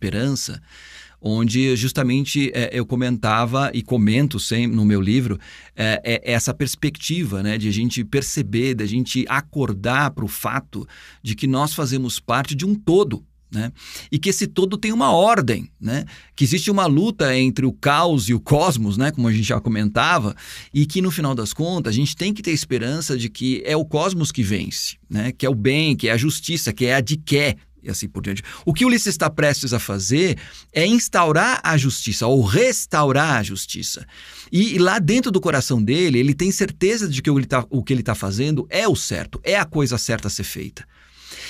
onde 1.21 1.75
justamente 1.75 2.51
é, 2.53 2.69
eu 2.71 2.85
comentava 2.85 3.71
e 3.73 3.81
comento 3.81 4.39
sempre 4.39 4.75
no 4.75 4.85
meu 4.85 5.01
livro 5.01 5.39
é, 5.75 6.01
é, 6.03 6.31
essa 6.31 6.53
perspectiva 6.53 7.43
né, 7.43 7.57
de 7.57 7.67
a 7.67 7.71
gente 7.71 8.03
perceber, 8.03 8.75
de 8.75 8.83
a 8.83 8.87
gente 8.87 9.25
acordar 9.27 10.11
para 10.11 10.25
o 10.25 10.29
fato 10.29 10.87
de 11.21 11.35
que 11.35 11.47
nós 11.47 11.73
fazemos 11.73 12.19
parte 12.19 12.55
de 12.55 12.65
um 12.65 12.73
todo. 12.73 13.23
Né? 13.51 13.71
E 14.11 14.19
que 14.19 14.29
esse 14.29 14.45
todo 14.45 14.77
tem 14.77 14.91
uma 14.91 15.11
ordem, 15.11 15.71
né? 15.81 16.05
que 16.35 16.43
existe 16.43 16.69
uma 16.69 16.85
luta 16.85 17.35
entre 17.35 17.65
o 17.65 17.73
caos 17.73 18.29
e 18.29 18.33
o 18.35 18.39
cosmos, 18.39 18.95
né? 18.95 19.09
como 19.09 19.27
a 19.27 19.31
gente 19.31 19.47
já 19.47 19.59
comentava, 19.59 20.35
e 20.71 20.85
que 20.85 21.01
no 21.01 21.09
final 21.09 21.33
das 21.33 21.51
contas 21.51 21.91
a 21.91 21.95
gente 21.95 22.15
tem 22.15 22.31
que 22.31 22.43
ter 22.43 22.51
esperança 22.51 23.17
de 23.17 23.27
que 23.27 23.63
é 23.65 23.75
o 23.75 23.83
cosmos 23.83 24.31
que 24.31 24.43
vence, 24.43 24.97
né? 25.09 25.31
que 25.31 25.47
é 25.47 25.49
o 25.49 25.55
bem, 25.55 25.95
que 25.95 26.07
é 26.07 26.11
a 26.11 26.17
justiça, 26.17 26.71
que 26.71 26.85
é 26.85 26.93
a 26.93 27.01
de 27.01 27.17
quer, 27.17 27.57
e 27.83 27.89
assim 27.89 28.07
por 28.07 28.21
diante. 28.21 28.43
O 28.65 28.73
que 28.73 28.85
Ulisses 28.85 29.07
está 29.07 29.29
prestes 29.29 29.73
a 29.73 29.79
fazer 29.79 30.37
é 30.73 30.85
instaurar 30.85 31.59
a 31.63 31.77
justiça, 31.77 32.27
ou 32.27 32.43
restaurar 32.43 33.37
a 33.37 33.43
justiça. 33.43 34.05
E, 34.51 34.75
e 34.75 34.77
lá 34.77 34.99
dentro 34.99 35.31
do 35.31 35.41
coração 35.41 35.81
dele, 35.81 36.19
ele 36.19 36.33
tem 36.33 36.51
certeza 36.51 37.07
de 37.07 37.21
que 37.21 37.29
o, 37.29 37.45
tá, 37.45 37.65
o 37.69 37.83
que 37.83 37.93
ele 37.93 38.01
está 38.01 38.15
fazendo 38.15 38.67
é 38.69 38.87
o 38.87 38.95
certo, 38.95 39.39
é 39.43 39.57
a 39.57 39.65
coisa 39.65 39.97
certa 39.97 40.27
a 40.27 40.31
ser 40.31 40.43
feita. 40.43 40.85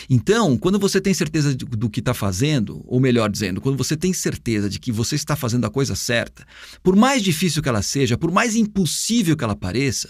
Então, 0.10 0.58
quando 0.58 0.80
você 0.80 1.00
tem 1.00 1.14
certeza 1.14 1.54
do 1.56 1.90
que 1.90 2.00
está 2.00 2.16
fazendo, 2.16 2.84
ou 2.88 3.00
melhor 3.00 3.30
dizendo, 3.30 3.62
quando 3.62 3.78
você 3.78 3.96
tem 3.96 4.12
certeza 4.12 4.68
de 4.68 4.80
que 4.80 4.92
você 4.92 5.16
está 5.16 5.36
fazendo 5.36 5.66
a 5.66 5.70
coisa 5.70 5.96
certa, 5.96 6.46
por 6.82 6.96
mais 6.96 7.22
difícil 7.22 7.62
que 7.62 7.70
ela 7.70 7.84
seja, 7.84 8.18
por 8.18 8.32
mais 8.32 8.56
impossível 8.56 9.38
que 9.38 9.44
ela 9.44 9.56
pareça, 9.56 10.10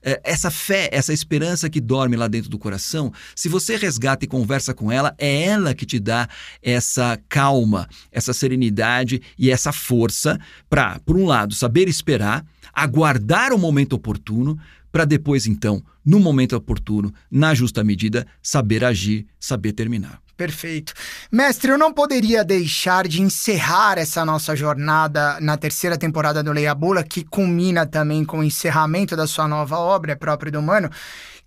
é, 0.00 0.20
essa 0.22 0.50
fé, 0.50 0.88
essa 0.92 1.12
esperança 1.12 1.68
que 1.68 1.80
dorme 1.80 2.16
lá 2.16 2.28
dentro 2.28 2.48
do 2.48 2.58
coração, 2.58 3.12
se 3.34 3.48
você 3.48 3.76
resgata 3.76 4.24
e 4.24 4.28
conversa 4.28 4.72
com 4.72 4.92
ela, 4.92 5.14
é 5.18 5.42
ela 5.44 5.74
que 5.74 5.86
te 5.86 5.98
dá 5.98 6.28
essa 6.62 7.18
calma, 7.28 7.88
essa 8.12 8.32
serenidade 8.32 9.20
e 9.36 9.50
essa 9.50 9.72
força 9.72 10.38
para, 10.70 11.00
por 11.00 11.16
um 11.16 11.26
lado, 11.26 11.54
saber 11.54 11.88
esperar, 11.88 12.44
aguardar 12.72 13.52
o 13.52 13.58
momento 13.58 13.94
oportuno, 13.94 14.56
para 14.92 15.06
depois, 15.06 15.46
então, 15.46 15.82
no 16.04 16.20
momento 16.20 16.54
oportuno, 16.54 17.12
na 17.30 17.54
justa 17.54 17.82
medida, 17.82 18.26
saber 18.42 18.84
agir, 18.84 19.26
saber 19.40 19.72
terminar. 19.72 20.20
Perfeito. 20.36 20.92
Mestre, 21.30 21.70
eu 21.70 21.78
não 21.78 21.92
poderia 21.92 22.44
deixar 22.44 23.06
de 23.06 23.22
encerrar 23.22 23.96
essa 23.96 24.24
nossa 24.24 24.56
jornada 24.56 25.38
na 25.40 25.56
terceira 25.56 25.96
temporada 25.96 26.42
do 26.42 26.52
Leia 26.52 26.74
Bula, 26.74 27.02
que 27.02 27.24
culmina 27.24 27.86
também 27.86 28.24
com 28.24 28.40
o 28.40 28.44
encerramento 28.44 29.16
da 29.16 29.26
sua 29.26 29.46
nova 29.46 29.78
obra, 29.78 30.16
próprio 30.16 30.50
do 30.50 30.58
Humano, 30.58 30.90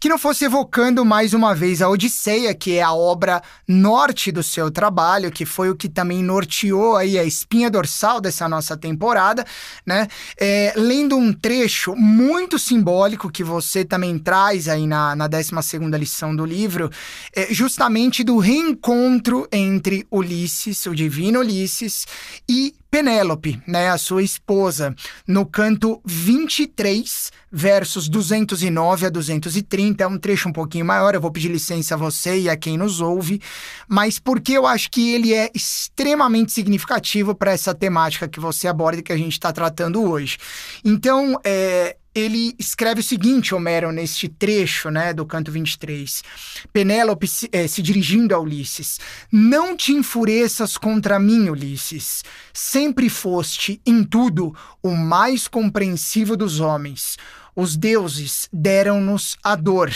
que 0.06 0.10
não 0.10 0.20
fosse 0.20 0.46
evocando 0.46 1.04
mais 1.04 1.34
uma 1.34 1.56
vez 1.56 1.82
a 1.82 1.90
Odisseia, 1.90 2.54
que 2.54 2.74
é 2.74 2.84
a 2.84 2.94
obra 2.94 3.42
norte 3.68 4.32
do 4.32 4.44
seu 4.44 4.70
trabalho, 4.70 5.32
que 5.32 5.48
foi 5.48 5.72
o 5.72 5.76
que 5.76 5.90
também 5.90 6.22
norteou 6.22 6.96
aí 6.96 7.18
a 7.18 7.24
espinha 7.24 7.72
dorsal 7.72 8.22
dessa 8.22 8.48
nossa 8.48 8.78
temporada, 8.78 9.44
né? 9.84 10.08
É, 10.40 10.74
lendo 10.76 11.18
um 11.18 11.34
trecho 11.34 11.96
muito 11.96 12.60
simbólico 12.60 13.32
que 13.32 13.44
você 13.44 13.84
também 13.84 14.20
traz 14.20 14.68
aí 14.68 14.86
na, 14.86 15.16
na 15.16 15.26
12 15.26 15.50
lição 15.98 16.36
do 16.36 16.46
livro, 16.46 16.92
é, 17.36 17.52
justamente 17.52 18.24
do 18.24 18.38
reencontro 18.38 19.48
entre 19.52 20.06
Ulisses, 20.12 20.86
o 20.86 20.94
divino 20.94 21.40
Ulisses, 21.40 22.06
e 22.48 22.76
Penélope, 22.96 23.62
né, 23.68 23.90
a 23.90 23.98
sua 23.98 24.24
esposa, 24.24 24.96
no 25.28 25.46
canto 25.46 26.02
23, 26.06 27.30
versos 27.52 28.08
209 28.08 29.06
a 29.06 29.10
230. 29.10 30.02
É 30.02 30.08
um 30.08 30.18
trecho 30.18 30.48
um 30.48 30.54
pouquinho 30.54 30.86
maior, 30.86 31.14
eu 31.14 31.20
vou 31.20 31.30
pedir 31.30 31.50
licença 31.50 31.96
a 31.96 31.98
você 31.98 32.40
e 32.40 32.50
a 32.50 32.56
quem 32.56 32.78
nos 32.78 33.02
ouve, 33.02 33.42
mas 33.86 34.18
porque 34.18 34.54
eu 34.54 34.66
acho 34.66 34.90
que 34.90 35.14
ele 35.14 35.34
é 35.34 35.52
extremamente 35.54 36.54
significativo 36.54 37.36
para 37.36 37.52
essa 37.52 37.76
temática 37.76 38.30
que 38.30 38.40
você 38.40 38.66
aborda 38.66 39.02
e 39.02 39.04
que 39.04 39.12
a 39.12 39.18
gente 39.18 39.34
está 39.34 39.52
tratando 39.52 40.02
hoje. 40.02 40.38
Então, 40.82 41.38
é, 41.44 41.98
ele 42.16 42.56
escreve 42.58 43.02
o 43.02 43.04
seguinte, 43.04 43.54
Homero, 43.54 43.92
neste 43.92 44.30
trecho 44.30 44.90
né, 44.90 45.14
do 45.14 45.26
canto 45.26 45.52
23. 45.52 46.24
Penélope 46.72 47.28
se, 47.28 47.50
eh, 47.52 47.68
se 47.68 47.82
dirigindo 47.82 48.34
a 48.34 48.40
Ulisses: 48.40 49.00
Não 49.30 49.76
te 49.76 49.92
enfureças 49.92 50.78
contra 50.78 51.20
mim, 51.20 51.50
Ulisses. 51.50 52.24
Sempre 52.54 53.10
foste, 53.10 53.82
em 53.86 54.04
tudo, 54.04 54.56
o 54.82 54.92
mais 54.96 55.48
compreensivo 55.48 56.38
dos 56.38 56.62
homens. 56.62 57.18
Os 57.54 57.78
deuses 57.78 58.50
deram-nos 58.52 59.38
a 59.42 59.56
dor, 59.56 59.90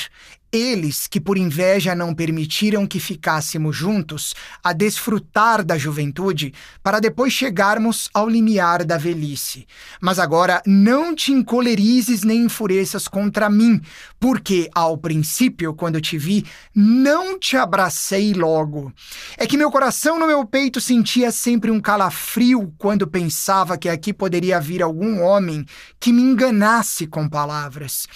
eles 0.52 1.08
que 1.08 1.20
por 1.20 1.38
inveja 1.38 1.94
não 1.94 2.14
permitiram 2.14 2.88
que 2.88 3.00
ficássemos 3.00 3.76
juntos 3.76 4.34
a 4.64 4.74
desfrutar 4.74 5.64
da 5.64 5.78
juventude, 5.78 6.54
para 6.82 7.00
depois 7.00 7.34
chegarmos 7.34 8.10
ao 8.14 8.28
limiar 8.28 8.84
da 8.84 8.98
velhice. 8.98 9.68
Mas 10.02 10.20
agora 10.20 10.62
não 10.66 11.16
te 11.16 11.32
encolerizes 11.32 12.24
nem 12.24 12.46
enfureças 12.46 13.08
contra 13.08 13.50
mim, 13.50 13.82
porque 14.20 14.70
ao 14.74 14.98
princípio, 14.98 15.74
quando 15.74 16.02
te 16.02 16.18
vi, 16.18 16.46
não 16.74 17.38
te 17.38 17.56
abracei 17.56 18.34
logo. 18.34 18.94
É 19.38 19.46
que 19.46 19.58
meu 19.58 19.72
coração 19.72 20.20
no 20.20 20.28
meu 20.28 20.46
peito 20.46 20.82
sentia 20.82 21.32
sempre 21.32 21.72
um 21.72 21.80
calafrio 21.80 22.74
quando 22.78 23.08
pensava 23.08 23.78
que 23.78 23.90
aqui 23.90 24.14
poderia 24.14 24.60
vir 24.60 24.82
algum 24.82 25.22
homem 25.22 25.66
que 26.00 26.12
me 26.12 26.22
enganasse 26.22 27.08
com 27.08 27.28
palavras. 27.28 28.08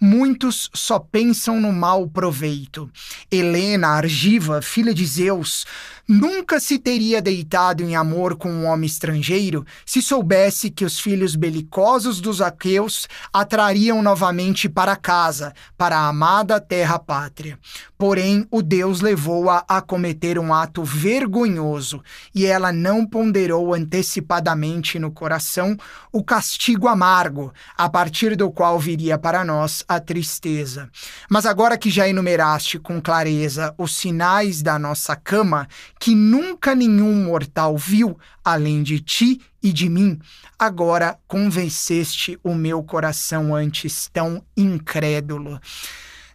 Muitos 0.00 0.68
só 0.74 0.98
pensam 0.98 1.60
no 1.60 1.72
mau 1.82 2.06
proveito. 2.06 2.88
Helena, 3.28 3.88
argiva, 3.88 4.62
filha 4.62 4.94
de 4.94 5.04
Zeus, 5.04 5.66
nunca 6.08 6.60
se 6.60 6.78
teria 6.78 7.22
deitado 7.22 7.82
em 7.82 7.96
amor 7.96 8.36
com 8.36 8.50
um 8.50 8.66
homem 8.66 8.86
estrangeiro 8.86 9.64
se 9.84 10.02
soubesse 10.02 10.70
que 10.70 10.84
os 10.84 10.98
filhos 10.98 11.36
belicosos 11.36 12.20
dos 12.20 12.40
aqueus 12.40 13.08
atrariam 13.32 14.02
novamente 14.02 14.68
para 14.68 14.96
casa, 14.96 15.52
para 15.76 15.98
a 15.98 16.08
amada 16.08 16.60
terra 16.60 16.98
pátria. 16.98 17.58
Porém, 17.96 18.46
o 18.50 18.62
Deus 18.62 19.00
levou-a 19.00 19.64
a 19.68 19.80
cometer 19.80 20.38
um 20.38 20.52
ato 20.52 20.82
vergonhoso, 20.82 22.02
e 22.34 22.44
ela 22.44 22.72
não 22.72 23.06
ponderou 23.06 23.72
antecipadamente 23.72 24.98
no 24.98 25.12
coração 25.12 25.76
o 26.10 26.22
castigo 26.24 26.88
amargo, 26.88 27.52
a 27.76 27.88
partir 27.88 28.34
do 28.34 28.50
qual 28.50 28.78
viria 28.78 29.16
para 29.16 29.44
nós 29.44 29.84
a 29.88 30.00
tristeza. 30.00 30.90
Mas 31.30 31.46
agora 31.46 31.78
que 31.78 31.90
já 31.90 32.08
enumeraste 32.08 32.78
com 32.78 33.00
clareza 33.00 33.72
os 33.78 33.94
sinais 33.94 34.62
da 34.62 34.78
nossa 34.78 35.14
cama, 35.14 35.68
que 36.02 36.16
nunca 36.16 36.74
nenhum 36.74 37.14
mortal 37.26 37.78
viu 37.78 38.18
além 38.44 38.82
de 38.82 38.98
ti 38.98 39.40
e 39.62 39.72
de 39.72 39.88
mim, 39.88 40.18
agora 40.58 41.16
convenceste 41.28 42.36
o 42.42 42.56
meu 42.56 42.82
coração 42.82 43.54
antes 43.54 44.10
tão 44.12 44.44
incrédulo. 44.56 45.60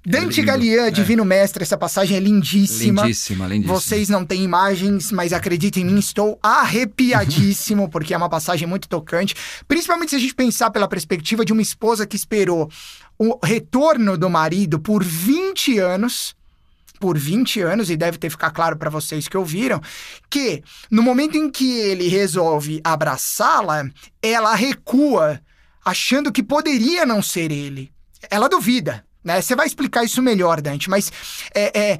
Dante 0.05 0.41
Galian, 0.41 0.85
é. 0.85 0.89
Divino 0.89 1.25
Mestre, 1.25 1.63
essa 1.63 1.77
passagem 1.77 2.15
é 2.15 2.19
lindíssima. 2.21 3.01
Lindíssima, 3.01 3.45
lindíssima. 3.45 3.73
Vocês 3.77 4.07
não 4.07 4.25
têm 4.25 4.41
imagens, 4.41 5.11
mas 5.11 5.33
acreditem 5.33 5.83
em 5.83 5.87
mim, 5.87 5.99
estou 5.99 6.39
arrepiadíssimo, 6.41 7.89
porque 7.91 8.13
é 8.13 8.17
uma 8.17 8.29
passagem 8.29 8.65
muito 8.65 8.87
tocante. 8.87 9.35
Principalmente 9.67 10.11
se 10.11 10.15
a 10.15 10.19
gente 10.19 10.33
pensar 10.33 10.69
pela 10.69 10.87
perspectiva 10.87 11.43
de 11.43 11.51
uma 11.51 11.61
esposa 11.61 12.07
que 12.07 12.15
esperou 12.15 12.71
o 13.19 13.37
retorno 13.45 14.17
do 14.17 14.29
marido 14.29 14.79
por 14.79 15.03
20 15.03 15.77
anos 15.77 16.36
por 16.99 17.17
20 17.17 17.61
anos, 17.61 17.89
e 17.89 17.97
deve 17.97 18.17
ter 18.17 18.29
ficado 18.29 18.53
claro 18.53 18.77
para 18.77 18.89
vocês 18.89 19.27
que 19.27 19.37
ouviram, 19.37 19.81
que 20.29 20.63
no 20.89 21.01
momento 21.01 21.37
em 21.37 21.49
que 21.49 21.79
ele 21.79 22.07
resolve 22.07 22.81
abraçá-la, 22.83 23.89
ela 24.21 24.55
recua, 24.55 25.39
achando 25.83 26.31
que 26.31 26.43
poderia 26.43 27.05
não 27.05 27.21
ser 27.21 27.51
ele. 27.51 27.91
Ela 28.29 28.49
duvida. 28.49 29.05
Né? 29.23 29.41
Você 29.41 29.55
vai 29.55 29.67
explicar 29.67 30.03
isso 30.03 30.21
melhor, 30.21 30.61
Dante, 30.61 30.89
mas 30.89 31.11
é, 31.53 31.77
é, 31.77 31.97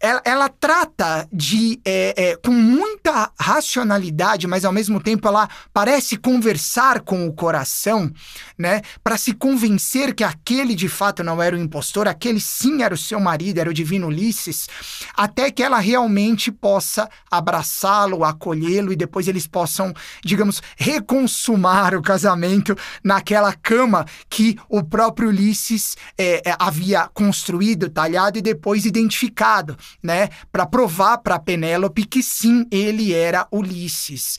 ela, 0.00 0.22
ela, 0.24 0.48
trata 0.48 1.28
de 1.30 1.78
é, 1.84 2.14
é, 2.16 2.36
com 2.36 2.50
muita 2.50 3.30
racionalidade, 3.38 4.46
mas 4.46 4.64
ao 4.64 4.72
mesmo 4.72 4.98
tempo 4.98 5.28
ela 5.28 5.48
parece 5.74 6.16
conversar 6.16 7.00
com 7.00 7.26
o 7.26 7.32
coração, 7.32 8.10
né, 8.56 8.80
para 9.02 9.18
se 9.18 9.34
convencer 9.34 10.14
que 10.14 10.24
aquele 10.24 10.74
de 10.74 10.88
fato 10.88 11.22
não 11.22 11.42
era 11.42 11.54
o 11.54 11.58
impostor, 11.58 12.08
aquele 12.08 12.40
sim 12.40 12.82
era 12.82 12.94
o 12.94 12.98
seu 12.98 13.20
marido, 13.20 13.58
era 13.58 13.68
o 13.68 13.74
divino 13.74 14.06
Ulisses, 14.06 14.68
até 15.14 15.50
que 15.50 15.62
ela 15.62 15.78
realmente 15.78 16.50
possa 16.50 17.08
abraçá-lo, 17.30 18.24
acolhê-lo 18.24 18.90
e 18.90 18.96
depois 18.96 19.28
eles 19.28 19.46
possam, 19.46 19.92
digamos, 20.24 20.62
reconsumar 20.76 21.94
o 21.94 22.02
casamento 22.02 22.74
naquela 23.02 23.52
cama 23.52 24.06
que 24.30 24.58
o 24.66 24.82
próprio 24.82 25.28
Ulisses 25.28 25.94
é, 26.16 26.48
é 26.48 26.56
havia 26.58 27.08
construído, 27.12 27.90
talhado 27.90 28.38
e 28.38 28.42
depois 28.42 28.86
identificado 28.86 29.73
né, 30.02 30.28
para 30.50 30.66
provar 30.66 31.18
para 31.18 31.38
Penélope 31.38 32.04
que 32.04 32.22
sim, 32.22 32.66
ele 32.70 33.12
era 33.12 33.46
Ulisses. 33.52 34.38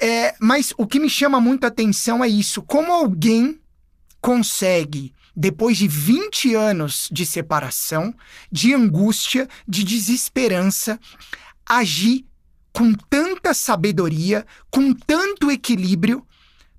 É, 0.00 0.34
mas 0.40 0.74
o 0.76 0.86
que 0.86 1.00
me 1.00 1.08
chama 1.08 1.40
muito 1.40 1.64
a 1.64 1.68
atenção 1.68 2.22
é 2.22 2.28
isso: 2.28 2.62
como 2.62 2.92
alguém 2.92 3.60
consegue, 4.20 5.14
depois 5.34 5.76
de 5.76 5.86
20 5.86 6.54
anos 6.54 7.08
de 7.10 7.24
separação, 7.24 8.14
de 8.50 8.74
angústia, 8.74 9.48
de 9.66 9.84
desesperança, 9.84 10.98
agir 11.64 12.26
com 12.72 12.92
tanta 12.92 13.54
sabedoria, 13.54 14.44
com 14.70 14.92
tanto 14.92 15.50
equilíbrio, 15.50 16.26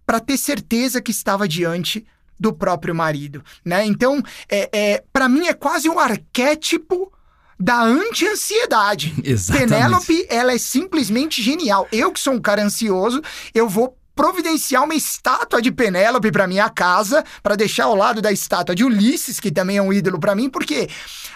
para 0.06 0.20
ter 0.20 0.38
certeza 0.38 1.02
que 1.02 1.12
estava 1.12 1.48
diante 1.48 2.06
do 2.40 2.54
próprio 2.54 2.94
marido, 2.94 3.44
né? 3.66 3.84
Então, 3.84 4.22
é, 4.48 4.70
é 4.72 5.04
para 5.12 5.28
mim 5.28 5.48
é 5.48 5.54
quase 5.54 5.90
um 5.90 5.98
arquétipo 5.98 7.12
da 7.60 7.82
anti-ansiedade. 7.82 9.16
Exatamente. 9.24 9.70
Penélope, 9.70 10.26
ela 10.30 10.54
é 10.54 10.58
simplesmente 10.58 11.42
genial. 11.42 11.88
Eu 11.92 12.12
que 12.12 12.20
sou 12.20 12.34
um 12.34 12.42
cara 12.42 12.64
ansioso, 12.64 13.22
eu 13.54 13.68
vou 13.68 13.98
providenciar 14.16 14.84
uma 14.84 14.96
estátua 14.96 15.62
de 15.62 15.72
Penélope 15.72 16.32
para 16.32 16.48
minha 16.48 16.70
casa, 16.70 17.24
para 17.44 17.56
deixar 17.56 17.86
ao 17.86 17.96
lado 17.96 18.20
da 18.20 18.32
estátua 18.32 18.74
de 18.74 18.84
Ulisses, 18.84 19.40
que 19.40 19.52
também 19.52 19.78
é 19.78 19.82
um 19.82 19.94
ídolo 19.94 20.20
para 20.20 20.34
mim, 20.34 20.50
porque 20.50 20.90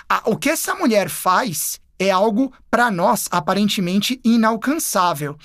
a, 0.10 0.24
o 0.26 0.36
que 0.36 0.50
essa 0.50 0.74
mulher 0.74 1.08
faz 1.08 1.80
é 2.00 2.10
algo 2.10 2.52
para 2.72 2.90
nós 2.90 3.28
aparentemente 3.30 4.20
inalcançável. 4.24 5.38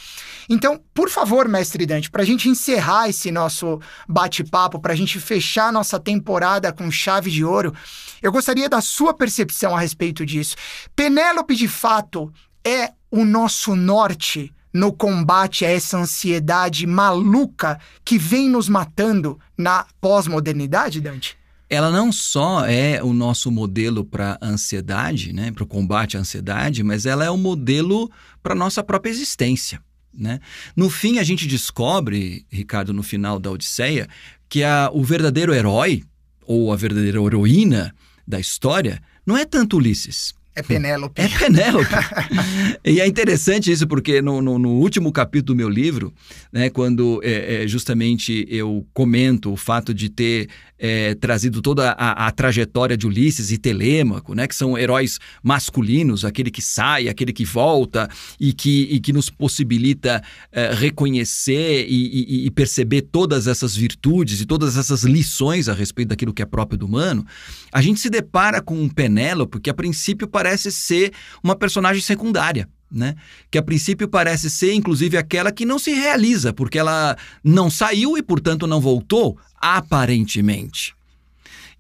Então, 0.49 0.81
por 0.95 1.11
favor, 1.11 1.47
mestre 1.47 1.85
Dante, 1.85 2.11
para 2.11 2.23
a 2.23 2.25
gente 2.25 2.49
encerrar 2.49 3.11
esse 3.11 3.31
nosso 3.31 3.79
bate-papo, 4.09 4.81
para 4.81 4.95
a 4.95 4.97
gente 4.97 5.21
fechar 5.21 5.71
nossa 5.71 6.01
temporada 6.01 6.73
com 6.73 6.91
chave 6.91 7.31
de 7.31 7.45
ouro, 7.45 7.75
eu 8.23 8.33
gostaria 8.33 8.69
da 8.69 8.81
sua 8.81 9.15
percepção 9.15 9.75
a 9.75 9.81
respeito 9.81 10.25
disso. 10.25 10.57
Penélope, 10.95 11.55
de 11.55 11.69
fato, 11.69 12.33
é 12.65 12.93
o 13.11 13.25
nosso 13.25 13.75
norte 13.75 14.53
no 14.73 14.93
combate 14.93 15.65
a 15.65 15.71
essa 15.71 15.97
ansiedade 15.97 16.87
maluca 16.87 17.81
que 18.05 18.19
vem 18.19 18.49
nos 18.49 18.69
matando 18.69 19.39
na 19.57 19.87
pós-modernidade, 20.01 21.01
Dante? 21.01 21.37
ela 21.69 21.91
não 21.91 22.13
só 22.13 22.65
é 22.65 23.03
o 23.03 23.13
nosso 23.13 23.51
modelo 23.51 24.05
para 24.05 24.39
ansiedade, 24.41 25.33
né, 25.33 25.51
para 25.51 25.65
o 25.65 25.67
combate 25.67 26.17
à 26.17 26.21
ansiedade, 26.21 26.83
mas 26.83 27.07
ela 27.07 27.25
é 27.25 27.31
o 27.31 27.37
modelo 27.37 28.11
para 28.43 28.55
nossa 28.55 28.83
própria 28.83 29.11
existência. 29.11 29.81
Né? 30.15 30.41
No 30.75 30.89
fim, 30.89 31.19
a 31.19 31.25
gente 31.25 31.47
descobre, 31.47 32.47
Ricardo, 32.49 32.93
no 32.93 33.03
final 33.03 33.39
da 33.39 33.51
Odisseia, 33.51 34.09
que 34.49 34.63
a, 34.63 34.91
o 34.93 35.03
verdadeiro 35.03 35.53
herói, 35.53 36.05
ou 36.47 36.73
a 36.73 36.77
verdadeira 36.77 37.21
heroína 37.21 37.95
da 38.27 38.41
história, 38.41 39.01
não 39.27 39.37
é 39.37 39.45
tanto 39.45 39.77
Ulisses, 39.77 40.35
é 40.57 40.63
Penélope. 40.63 41.21
É 41.21 41.29
Penélope. 41.29 41.91
e 42.83 42.99
é 42.99 43.07
interessante 43.07 43.71
isso, 43.71 43.87
porque 43.87 44.23
no, 44.23 44.41
no, 44.41 44.59
no, 44.59 44.71
último 44.71 45.13
capítulo 45.13 45.55
do 45.55 45.55
meu 45.55 45.69
livro, 45.69 46.15
né, 46.51 46.71
quando 46.71 47.21
é, 47.23 47.65
é, 47.65 47.69
justamente 47.69 48.47
eu 48.49 48.87
comento 48.95 49.53
o 49.53 49.57
fato 49.57 49.93
de 49.93 50.09
ter 50.09 50.49
é, 50.79 51.15
trazido 51.15 51.63
toda 51.63 51.93
a, 51.93 52.27
a, 52.27 52.31
trajetória 52.31 52.97
de 52.97 53.07
Ulisses 53.07 53.51
e 53.51 53.59
Telêmaco, 53.59 54.35
né, 54.35 54.47
que 54.47 54.55
são 54.55 54.77
heróis 54.77 55.19
masculinos, 55.43 56.25
aquele 56.25 56.51
que 56.51 56.63
sai, 56.63 57.09
aquele 57.09 57.33
que 57.33 57.45
volta 57.45 58.09
e 58.39 58.53
que, 58.53 58.83
e 58.91 59.01
que 59.01 59.13
nos 59.13 59.31
possibilita 59.31 60.23
é, 60.53 60.73
reconhecer 60.75 61.87
e, 61.89 62.45
e, 62.45 62.47
e, 62.47 62.51
perceber 62.51 63.03
todas 63.03 63.47
essas 63.47 63.75
virtudes 63.75 64.41
e 64.41 64.47
todas 64.47 64.77
essas 64.77 65.03
lições 65.03 65.69
a 65.69 65.73
respeito 65.73 66.09
daquilo 66.09 66.33
que 66.33 66.43
é 66.43 66.47
próprio 66.47 66.79
do 66.79 66.87
humano, 66.87 67.27
a 67.73 67.81
gente 67.81 68.01
se 68.01 68.11
depara 68.11 68.61
com 68.61 68.79
um 68.79 68.89
Penélope 68.89 69.61
que 69.61 69.71
a 69.71 69.75
princípio 69.75 70.27
parece 70.27 70.71
ser 70.71 71.13
uma 71.43 71.57
personagem 71.57 72.03
secundária. 72.03 72.69
Né? 72.91 73.17
Que 73.51 73.59
a 73.59 73.63
princípio 73.63 74.09
parece 74.09 74.49
ser, 74.49 74.73
inclusive, 74.73 75.17
aquela 75.17 75.51
que 75.51 75.65
não 75.65 75.79
se 75.79 75.93
realiza, 75.93 76.53
porque 76.53 76.79
ela 76.79 77.17
não 77.43 77.69
saiu 77.69 78.17
e, 78.17 78.23
portanto, 78.23 78.67
não 78.67 78.81
voltou, 78.81 79.39
aparentemente. 79.61 80.95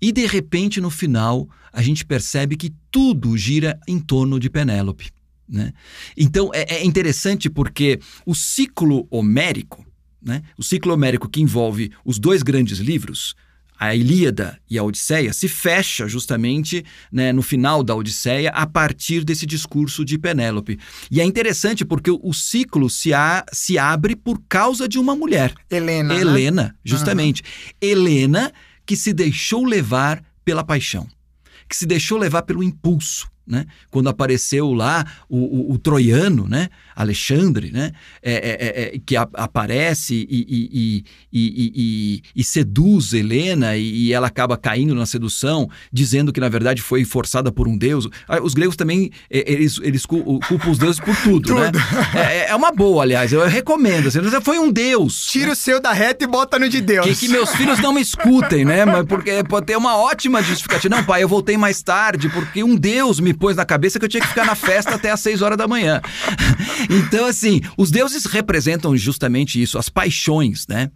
E 0.00 0.12
de 0.12 0.26
repente, 0.26 0.80
no 0.80 0.90
final, 0.90 1.48
a 1.72 1.80
gente 1.82 2.04
percebe 2.04 2.56
que 2.56 2.72
tudo 2.90 3.36
gira 3.36 3.78
em 3.86 3.98
torno 3.98 4.40
de 4.40 4.50
Penélope. 4.50 5.10
Né? 5.48 5.72
Então 6.16 6.50
é, 6.52 6.76
é 6.76 6.84
interessante 6.84 7.48
porque 7.48 8.00
o 8.24 8.34
ciclo 8.34 9.06
homérico, 9.10 9.86
né? 10.20 10.42
o 10.58 10.62
ciclo 10.62 10.92
homérico 10.92 11.28
que 11.28 11.40
envolve 11.40 11.92
os 12.04 12.18
dois 12.18 12.42
grandes 12.42 12.78
livros, 12.78 13.34
a 13.78 13.94
Ilíada 13.94 14.58
e 14.68 14.78
a 14.78 14.82
Odisseia 14.82 15.32
se 15.32 15.48
fecha 15.48 16.08
justamente 16.08 16.84
né, 17.10 17.32
no 17.32 17.42
final 17.42 17.82
da 17.82 17.94
Odisseia 17.94 18.50
a 18.50 18.66
partir 18.66 19.24
desse 19.24 19.46
discurso 19.46 20.04
de 20.04 20.18
Penélope. 20.18 20.78
E 21.10 21.20
é 21.20 21.24
interessante 21.24 21.84
porque 21.84 22.10
o, 22.10 22.32
ciclo 22.32 22.88
se, 22.88 23.12
a, 23.12 23.44
se 23.52 23.78
abre 23.78 24.16
por 24.16 24.40
causa 24.48 24.88
de 24.88 24.98
uma 24.98 25.14
mulher. 25.14 25.52
Helena. 25.70 26.14
Né? 26.14 26.20
Helena, 26.20 26.62
né? 26.62 26.74
justamente. 26.84 27.42
Uhum. 27.42 27.88
Helena 27.88 28.52
que 28.84 28.96
se 28.96 29.12
deixou 29.12 29.64
levar 29.64 30.22
pela 30.44 30.62
paixão, 30.62 31.08
que 31.68 31.76
se 31.76 31.86
deixou 31.86 32.18
levar 32.18 32.42
pelo 32.42 32.62
impulso. 32.62 33.28
Né? 33.46 33.64
Quando 33.90 34.08
apareceu 34.08 34.72
lá 34.72 35.06
o, 35.28 35.38
o, 35.38 35.72
o 35.74 35.78
troiano, 35.78 36.48
né? 36.48 36.68
Alexandre, 36.96 37.70
né? 37.70 37.92
É, 38.22 38.32
é, 38.32 38.66
é, 38.66 38.96
é 38.96 39.00
que 39.04 39.16
a, 39.16 39.28
aparece 39.34 40.26
e, 40.28 40.46
e, 40.48 41.04
e, 41.32 42.22
e, 42.34 42.44
seduz 42.44 43.12
Helena 43.12 43.76
e, 43.76 44.12
ela 44.12 44.26
acaba 44.26 44.56
caindo 44.56 44.94
na 44.94 45.06
sedução, 45.06 45.68
dizendo 45.92 46.32
que 46.32 46.40
na 46.40 46.48
verdade 46.48 46.82
foi 46.82 47.04
forçada 47.04 47.52
por 47.52 47.68
um 47.68 47.76
deus. 47.76 48.08
Ah, 48.26 48.42
os 48.42 48.54
gregos 48.54 48.74
também 48.74 49.12
é, 49.30 49.44
eles, 49.52 49.78
eles 49.82 50.04
culpam 50.04 50.70
os 50.70 50.78
deuses 50.78 51.00
por 51.00 51.14
tudo, 51.22 51.54
né? 51.54 51.70
tudo. 51.70 51.78
né? 52.14 52.46
É, 52.48 52.54
uma 52.56 52.72
boa, 52.72 53.02
aliás, 53.02 53.32
eu 53.32 53.46
recomendo. 53.46 54.08
Assim, 54.08 54.18
foi 54.42 54.58
um 54.58 54.72
deus. 54.72 55.26
Tira 55.26 55.46
né? 55.46 55.52
o 55.52 55.56
seu 55.56 55.80
da 55.80 55.92
reta 55.92 56.24
e 56.24 56.26
bota 56.26 56.58
no 56.58 56.68
de 56.68 56.80
Deus. 56.80 57.06
Que, 57.06 57.14
que 57.14 57.28
meus 57.28 57.50
filhos 57.54 57.78
não 57.78 57.92
me 57.92 58.00
escutem, 58.00 58.64
né? 58.64 58.84
Porque 59.04 59.44
pode 59.44 59.66
ter 59.66 59.76
uma 59.76 59.96
ótima 59.96 60.42
justificativa. 60.42 60.96
Não, 60.96 61.04
pai, 61.04 61.22
eu 61.22 61.28
voltei 61.28 61.56
mais 61.56 61.82
tarde 61.82 62.28
porque 62.28 62.64
um 62.64 62.74
deus 62.74 63.20
me 63.20 63.35
pôs 63.36 63.56
na 63.56 63.64
cabeça 63.64 63.98
que 63.98 64.04
eu 64.04 64.08
tinha 64.08 64.20
que 64.20 64.28
ficar 64.28 64.44
na 64.44 64.54
festa 64.54 64.94
até 64.94 65.10
às 65.10 65.20
6 65.20 65.42
horas 65.42 65.58
da 65.58 65.68
manhã. 65.68 66.00
Então, 66.90 67.26
assim, 67.26 67.60
os 67.76 67.90
deuses 67.90 68.24
representam 68.26 68.96
justamente 68.96 69.60
isso, 69.60 69.78
as 69.78 69.88
paixões, 69.88 70.66
né? 70.68 70.90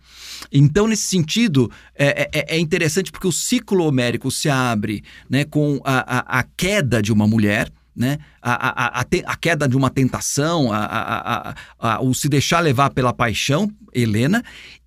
Então, 0.53 0.87
nesse 0.87 1.05
sentido, 1.05 1.70
é, 1.94 2.29
é, 2.33 2.57
é 2.57 2.59
interessante 2.59 3.11
porque 3.11 3.26
o 3.26 3.33
ciclo 3.33 3.85
homérico 3.85 4.31
se 4.31 4.48
abre 4.48 5.03
né, 5.29 5.44
com 5.44 5.81
a, 5.85 6.18
a, 6.18 6.40
a 6.40 6.42
queda 6.57 7.03
de 7.03 7.12
uma 7.12 7.26
mulher, 7.26 7.70
né? 7.94 8.18
A, 8.40 8.53
a, 8.53 9.00
a, 9.00 9.00
a, 9.00 9.37
queda 9.37 9.68
de 9.68 9.76
uma 9.76 9.90
tentação, 9.90 10.70
a, 10.72 11.55
o 12.00 12.14
se 12.14 12.29
deixar 12.29 12.61
levar 12.61 12.90
pela 12.90 13.12
paixão, 13.12 13.70
Helena, 13.92 14.42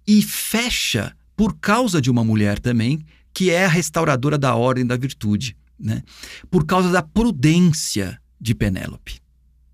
e 0.08 0.22
fecha 0.22 1.16
por 1.36 1.58
causa 1.60 2.02
de 2.02 2.10
uma 2.10 2.24
mulher 2.24 2.60
também, 2.60 3.06
que 3.34 3.50
é 3.50 3.66
a 3.66 3.70
restauradora 3.70 4.38
da 4.38 4.56
ordem 4.56 4.86
da 4.86 4.96
virtude 4.96 5.56
né? 5.84 6.02
por 6.50 6.66
causa 6.66 6.90
da 6.90 7.02
prudência 7.04 8.20
de 8.40 8.56
Penélope. 8.56 9.20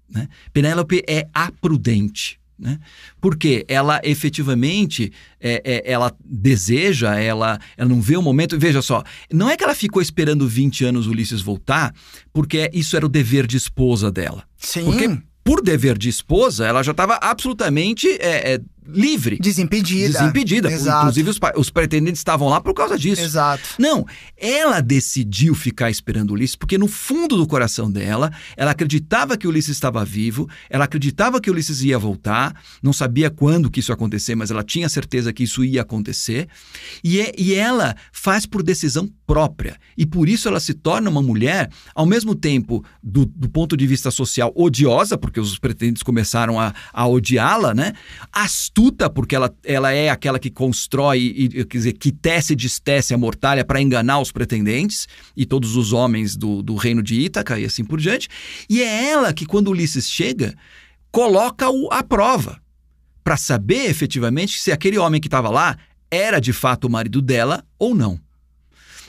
Né? 0.09 0.27
Penélope 0.51 1.03
é 1.07 1.27
a 1.33 1.51
prudente. 1.51 2.39
Né? 2.57 2.77
Porque 3.21 3.63
ela 3.69 4.01
efetivamente 4.03 5.13
é, 5.39 5.61
é, 5.63 5.91
ela 5.91 6.13
deseja, 6.25 7.17
ela, 7.17 7.57
ela 7.77 7.87
não 7.87 8.01
vê 8.01 8.17
o 8.17 8.21
momento. 8.21 8.59
Veja 8.59 8.81
só, 8.81 9.01
não 9.31 9.49
é 9.49 9.55
que 9.55 9.63
ela 9.63 9.73
ficou 9.73 10.01
esperando 10.01 10.45
20 10.45 10.83
anos 10.83 11.07
Ulisses 11.07 11.41
voltar, 11.41 11.95
porque 12.33 12.69
isso 12.73 12.97
era 12.97 13.05
o 13.05 13.09
dever 13.09 13.47
de 13.47 13.55
esposa 13.55 14.11
dela. 14.11 14.43
Sim. 14.57 14.83
Porque, 14.83 15.21
por 15.41 15.61
dever 15.61 15.97
de 15.97 16.09
esposa, 16.09 16.67
ela 16.67 16.83
já 16.83 16.91
estava 16.91 17.17
absolutamente 17.21 18.09
é, 18.19 18.55
é 18.55 18.61
livre. 18.93 19.37
Desimpedida. 19.39 20.19
Desimpedida. 20.19 20.71
Exato. 20.71 20.99
Inclusive, 20.99 21.29
os, 21.29 21.39
os, 21.55 21.69
pretendentes 21.69 22.19
estavam 22.19 22.49
lá 22.49 22.61
por 22.61 22.73
causa 22.73 22.97
disso. 22.97 23.21
Exato. 23.21 23.63
Não, 23.77 24.05
ela 24.37 24.81
decidiu 24.81 25.55
ficar 25.55 25.89
esperando 25.89 26.31
Ulisses 26.31 26.55
porque, 26.55 26.77
no 26.77 26.87
fundo 26.87 27.37
do 27.37 27.47
coração 27.47 27.91
dela, 27.91 28.31
ela 28.55 28.71
acreditava 28.71 29.37
que 29.37 29.47
Ulisses 29.47 29.71
estava 29.71 30.03
vivo, 30.03 30.49
ela 30.69 30.85
acreditava 30.85 31.39
que 31.39 31.49
Ulisses 31.49 31.81
ia 31.81 31.97
voltar, 31.97 32.61
não 32.81 32.93
sabia 32.93 33.29
quando 33.29 33.69
que 33.69 33.79
isso 33.79 33.91
ia 33.91 33.95
acontecer, 33.95 34.35
mas 34.35 34.51
ela 34.51 34.63
tinha 34.63 34.89
certeza 34.89 35.33
que 35.33 35.43
isso 35.43 35.63
ia 35.63 35.81
acontecer. 35.81 36.47
E, 37.03 37.19
é, 37.19 37.33
e 37.37 37.53
ela 37.53 37.95
faz 38.11 38.45
por 38.45 38.63
decisão 38.63 39.09
própria. 39.29 39.77
E 39.95 40.07
por 40.07 40.27
isso 40.27 40.47
ela 40.47 40.59
se 40.59 40.73
torna 40.73 41.07
uma 41.07 41.21
mulher, 41.21 41.69
ao 41.93 42.03
mesmo 42.03 42.33
tempo, 42.33 42.83
do, 43.03 43.27
do 43.27 43.47
ponto 43.47 43.77
de 43.77 43.85
vista 43.85 44.09
social, 44.09 44.51
odiosa, 44.55 45.19
porque 45.19 45.39
os 45.39 45.59
pretendentes 45.59 46.01
começaram 46.01 46.59
a, 46.59 46.73
a 46.91 47.07
odiá-la, 47.07 47.75
né? 47.75 47.93
Astuta 48.33 49.07
porque 49.07 49.35
ela, 49.35 49.53
ela 49.63 49.91
é 49.91 50.09
aquela 50.09 50.39
que 50.39 50.49
constrói, 50.49 51.19
e, 51.19 51.63
quer 51.65 51.77
dizer, 51.77 51.93
que 51.93 52.11
tece 52.11 52.53
e 52.53 52.55
destece 52.55 53.13
a 53.13 53.19
mortalha 53.19 53.63
para 53.63 53.79
enganar 53.79 54.19
os 54.19 54.31
pretendentes 54.31 55.07
e 55.37 55.45
todos 55.45 55.75
os 55.75 55.93
homens 55.93 56.35
do, 56.35 56.63
do 56.63 56.75
reino 56.75 57.03
de 57.03 57.13
Ítaca 57.21 57.59
e 57.59 57.65
assim 57.65 57.85
por 57.85 57.99
diante. 57.99 58.27
E 58.67 58.81
é 58.81 59.11
ela 59.11 59.31
que, 59.31 59.45
quando 59.45 59.67
Ulisses 59.67 60.09
chega, 60.09 60.55
coloca-o 61.11 61.87
à 61.93 62.01
prova 62.01 62.59
para 63.23 63.37
saber 63.37 63.91
efetivamente 63.91 64.59
se 64.59 64.71
aquele 64.71 64.97
homem 64.97 65.21
que 65.21 65.27
estava 65.27 65.51
lá 65.51 65.77
era 66.09 66.39
de 66.39 66.51
fato 66.51 66.85
o 66.85 66.89
marido 66.89 67.21
dela 67.21 67.63
ou 67.77 67.93
não. 67.93 68.19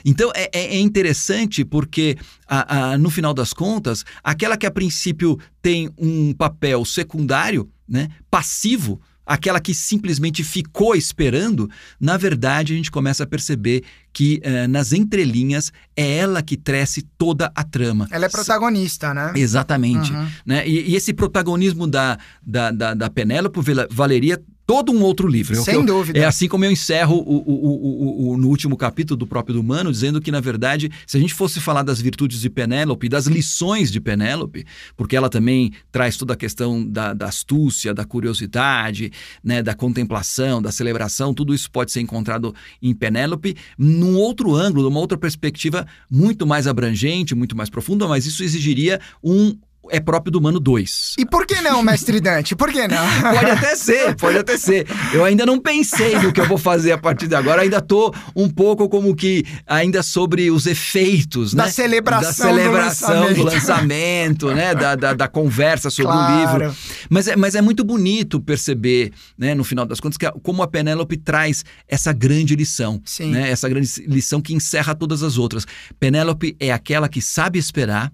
Então 0.05 0.31
é, 0.35 0.49
é, 0.53 0.75
é 0.75 0.79
interessante 0.79 1.63
porque, 1.63 2.17
a, 2.47 2.91
a, 2.91 2.97
no 2.97 3.09
final 3.09 3.33
das 3.33 3.53
contas, 3.53 4.03
aquela 4.23 4.57
que 4.57 4.65
a 4.65 4.71
princípio 4.71 5.39
tem 5.61 5.89
um 5.97 6.33
papel 6.33 6.83
secundário, 6.85 7.69
né, 7.87 8.09
passivo, 8.29 9.01
aquela 9.25 9.59
que 9.59 9.73
simplesmente 9.73 10.43
ficou 10.43 10.95
esperando, 10.95 11.69
na 11.99 12.17
verdade 12.17 12.73
a 12.73 12.75
gente 12.75 12.91
começa 12.91 13.23
a 13.23 13.27
perceber 13.27 13.83
que 14.13 14.39
eh, 14.43 14.67
nas 14.67 14.91
entrelinhas 14.93 15.71
é 15.95 16.17
ela 16.17 16.41
que 16.41 16.57
tece 16.57 17.01
toda 17.17 17.51
a 17.55 17.63
trama. 17.63 18.07
Ela 18.11 18.25
é 18.25 18.29
protagonista, 18.29 19.13
né? 19.13 19.33
Exatamente. 19.35 20.11
Uhum. 20.11 20.27
Né? 20.45 20.67
E, 20.67 20.91
e, 20.91 20.95
esse 20.95 21.13
protagonismo 21.13 21.87
da, 21.87 22.17
da, 22.41 22.71
da, 22.71 22.93
da 22.93 23.09
Penélope 23.09 23.59
valeria 23.89 24.41
todo 24.71 24.93
um 24.93 25.01
outro 25.01 25.27
livro. 25.27 25.61
Sem 25.61 25.75
eu, 25.75 25.85
dúvida. 25.85 26.17
É 26.17 26.23
assim 26.23 26.47
como 26.47 26.63
eu 26.63 26.71
encerro 26.71 27.17
o, 27.17 27.37
o, 27.39 28.29
o, 28.29 28.29
o, 28.31 28.37
no 28.37 28.47
último 28.47 28.77
capítulo 28.77 29.17
do 29.17 29.27
próprio 29.27 29.55
do 29.55 29.59
Humano, 29.59 29.91
dizendo 29.91 30.21
que, 30.21 30.31
na 30.31 30.39
verdade, 30.39 30.89
se 31.05 31.17
a 31.17 31.19
gente 31.19 31.33
fosse 31.33 31.59
falar 31.59 31.83
das 31.83 31.99
virtudes 31.99 32.39
de 32.39 32.49
Penélope, 32.49 33.09
das 33.09 33.25
lições 33.27 33.91
de 33.91 33.99
Penélope, 33.99 34.65
porque 34.95 35.17
ela 35.17 35.29
também 35.29 35.73
traz 35.91 36.15
toda 36.15 36.35
a 36.35 36.37
questão 36.37 36.87
da, 36.87 37.13
da 37.13 37.25
astúcia, 37.25 37.93
da 37.93 38.05
curiosidade, 38.05 39.11
né, 39.43 39.61
da 39.61 39.73
contemplação, 39.73 40.61
da 40.61 40.71
celebração, 40.71 41.33
tudo 41.33 41.53
isso 41.53 41.69
pode 41.69 41.91
ser 41.91 41.99
encontrado 41.99 42.55
em 42.81 42.93
Penélope, 42.93 43.57
num 44.01 44.17
outro 44.17 44.55
ângulo, 44.55 44.83
numa 44.83 44.99
outra 44.99 45.17
perspectiva 45.17 45.85
muito 46.09 46.47
mais 46.47 46.65
abrangente, 46.65 47.35
muito 47.35 47.55
mais 47.55 47.69
profunda, 47.69 48.07
mas 48.07 48.25
isso 48.25 48.43
exigiria 48.43 48.99
um 49.23 49.55
é 49.91 49.99
próprio 49.99 50.31
do 50.31 50.39
Humano 50.39 50.59
2. 50.59 51.15
E 51.19 51.25
por 51.25 51.45
que 51.45 51.61
não, 51.61 51.83
mestre 51.83 52.19
Dante? 52.21 52.55
Por 52.55 52.71
que 52.71 52.87
não? 52.87 53.05
pode 53.35 53.51
até 53.51 53.75
ser, 53.75 54.15
pode 54.15 54.37
até 54.37 54.57
ser. 54.57 54.87
Eu 55.13 55.25
ainda 55.25 55.45
não 55.45 55.59
pensei 55.59 56.17
no 56.17 56.31
que 56.31 56.39
eu 56.39 56.47
vou 56.47 56.57
fazer 56.57 56.93
a 56.93 56.97
partir 56.97 57.27
de 57.27 57.35
agora. 57.35 57.61
ainda 57.61 57.81
tô 57.81 58.13
um 58.35 58.49
pouco 58.49 58.87
como 58.87 59.13
que 59.13 59.43
ainda 59.67 60.01
sobre 60.01 60.49
os 60.49 60.65
efeitos, 60.65 61.53
da 61.53 61.65
né? 61.65 61.71
Celebração 61.71 62.55
da 62.55 62.61
celebração 62.61 63.07
do 63.07 63.19
lançamento, 63.19 63.35
do 63.35 63.43
lançamento 63.43 64.51
né? 64.53 64.73
Da, 64.73 64.95
da, 64.95 65.13
da, 65.13 65.27
conversa 65.27 65.89
sobre 65.89 66.13
claro. 66.13 66.33
o 66.33 66.59
livro. 66.59 66.77
Mas 67.09 67.27
é, 67.27 67.35
mas 67.35 67.55
é 67.55 67.61
muito 67.61 67.83
bonito 67.83 68.39
perceber, 68.39 69.11
né, 69.37 69.53
no 69.53 69.63
final 69.63 69.85
das 69.85 69.99
contas, 69.99 70.17
que 70.17 70.25
a, 70.25 70.31
como 70.31 70.63
a 70.63 70.67
Penélope 70.67 71.17
traz 71.17 71.65
essa 71.87 72.13
grande 72.13 72.55
lição. 72.55 73.01
Sim. 73.03 73.31
Né? 73.31 73.49
Essa 73.49 73.67
grande 73.67 73.89
lição 74.07 74.41
que 74.41 74.53
encerra 74.53 74.95
todas 74.95 75.21
as 75.21 75.37
outras. 75.37 75.65
Penélope 75.99 76.55
é 76.59 76.71
aquela 76.71 77.09
que 77.09 77.21
sabe 77.21 77.59
esperar 77.59 78.11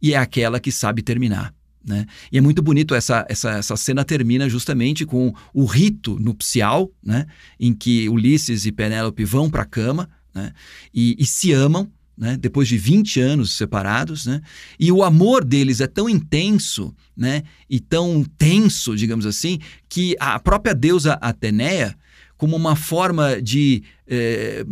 e 0.00 0.14
é 0.14 0.16
aquela 0.16 0.60
que 0.60 0.72
sabe 0.72 1.02
terminar. 1.02 1.54
Né? 1.84 2.06
E 2.30 2.36
é 2.36 2.40
muito 2.40 2.60
bonito 2.60 2.94
essa, 2.94 3.24
essa, 3.28 3.50
essa 3.52 3.76
cena 3.76 4.04
termina 4.04 4.48
justamente 4.48 5.06
com 5.06 5.32
o 5.54 5.64
rito 5.64 6.18
nupcial, 6.18 6.90
né? 7.02 7.26
em 7.58 7.72
que 7.72 8.08
Ulisses 8.08 8.66
e 8.66 8.72
Penélope 8.72 9.24
vão 9.24 9.48
para 9.48 9.62
a 9.62 9.66
cama 9.66 10.08
né? 10.34 10.52
e, 10.92 11.16
e 11.18 11.24
se 11.24 11.52
amam, 11.52 11.90
né? 12.16 12.36
depois 12.36 12.68
de 12.68 12.76
20 12.76 13.20
anos 13.20 13.56
separados, 13.56 14.26
né? 14.26 14.42
e 14.78 14.92
o 14.92 15.02
amor 15.02 15.44
deles 15.44 15.80
é 15.80 15.86
tão 15.86 16.08
intenso 16.08 16.94
né? 17.16 17.42
e 17.70 17.80
tão 17.80 18.24
tenso, 18.36 18.94
digamos 18.94 19.24
assim, 19.24 19.58
que 19.88 20.14
a 20.20 20.38
própria 20.38 20.74
deusa 20.74 21.14
Ateneia 21.14 21.96
como 22.38 22.56
uma 22.56 22.76
forma 22.76 23.42
de 23.42 23.82
é, 24.06 24.64